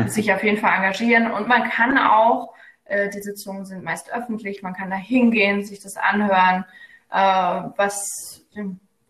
[0.08, 1.32] sich auf jeden Fall engagieren.
[1.32, 2.54] Und man kann auch,
[2.86, 6.66] äh, die Sitzungen sind meist öffentlich, man kann da hingehen, sich das anhören,
[7.12, 8.46] äh, was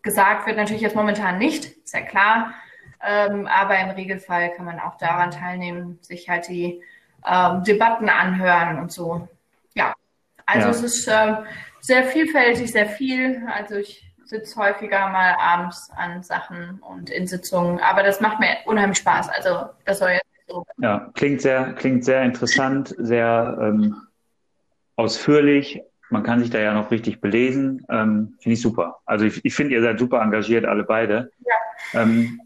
[0.02, 2.54] gesagt wird, natürlich jetzt momentan nicht, ist ja klar.
[3.04, 6.82] Ähm, aber im Regelfall kann man auch daran teilnehmen, sich halt die
[7.26, 9.28] ähm, Debatten anhören und so.
[9.74, 9.94] Ja,
[10.46, 10.70] also ja.
[10.70, 11.34] es ist äh,
[11.80, 13.42] sehr vielfältig, sehr viel.
[13.52, 18.56] Also ich sitze häufiger mal abends an Sachen und in Sitzungen, aber das macht mir
[18.66, 19.28] unheimlich Spaß.
[19.28, 20.18] Also das soll.
[20.78, 23.96] Ja, klingt sehr, klingt sehr interessant, sehr ähm,
[24.96, 25.80] ausführlich.
[26.10, 27.84] Man kann sich da ja noch richtig belesen.
[27.88, 28.98] Ähm, finde ich super.
[29.06, 31.30] Also ich, ich finde, ihr seid super engagiert, alle beide.
[31.46, 32.02] Ja.
[32.02, 32.40] Ähm,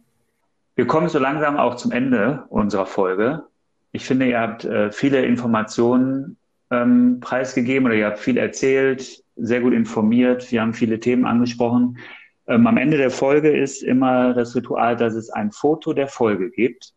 [0.76, 3.44] wir kommen so langsam auch zum Ende unserer Folge.
[3.92, 6.36] Ich finde, ihr habt äh, viele Informationen
[6.70, 10.50] ähm, preisgegeben oder ihr habt viel erzählt, sehr gut informiert.
[10.52, 11.98] Wir haben viele Themen angesprochen.
[12.46, 16.50] Ähm, am Ende der Folge ist immer das Ritual, dass es ein Foto der Folge
[16.50, 16.92] gibt.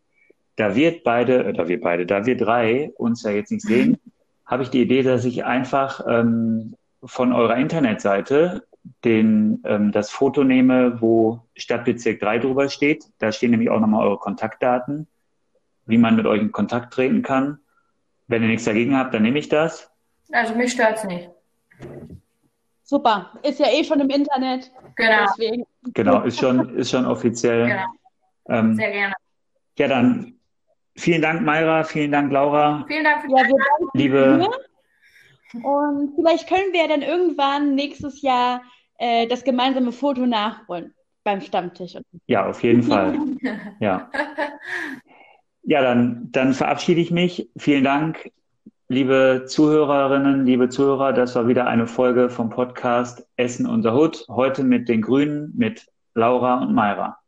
[0.60, 3.97] Da wir beide, äh, da wir beide, da wir drei uns ja jetzt nicht sehen,
[4.45, 8.68] habe ich die Idee, dass ich einfach ähm, von eurer Internetseite
[9.05, 13.05] den, ähm, das Foto nehme, wo Stadtbezirk 3 drüber steht.
[13.20, 15.07] Da stehen nämlich auch nochmal eure Kontaktdaten,
[15.86, 17.60] wie man mit euch in Kontakt treten kann.
[18.28, 19.89] Wenn ihr nichts dagegen habt, dann nehme ich das.
[20.34, 21.30] Also mich stört es nicht.
[22.84, 23.32] Super.
[23.43, 24.74] Ist ja eh schon im Internet.
[24.97, 25.26] Genau.
[25.30, 25.64] Deswegen.
[25.93, 27.68] Genau, ist schon, ist schon offiziell.
[27.68, 27.86] Genau.
[28.49, 29.14] Ähm, Sehr gerne.
[29.78, 30.38] Ja, dann
[30.99, 31.83] vielen Dank, Mayra.
[31.83, 32.85] Vielen Dank, Laura.
[32.87, 34.49] Vielen Dank für die ja, Liebe.
[35.63, 38.61] Und vielleicht können wir dann irgendwann nächstes Jahr
[38.99, 40.93] äh, das gemeinsame Foto nachholen
[41.23, 41.97] beim Stammtisch.
[42.27, 43.17] Ja, auf jeden Fall.
[43.79, 44.09] Ja.
[45.63, 47.49] Ja, dann, dann verabschiede ich mich.
[47.57, 48.31] Vielen Dank,
[48.87, 51.13] liebe Zuhörerinnen, liebe Zuhörer.
[51.13, 54.25] Das war wieder eine Folge vom Podcast Essen unser Hut.
[54.29, 57.19] Heute mit den Grünen, mit Laura und Mayra.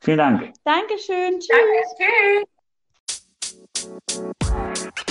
[0.00, 0.52] Vielen Dank.
[0.64, 1.40] Dankeschön.
[1.40, 1.48] Tschüss.
[1.48, 2.49] Danke, tschüss.
[3.80, 5.09] Thank you.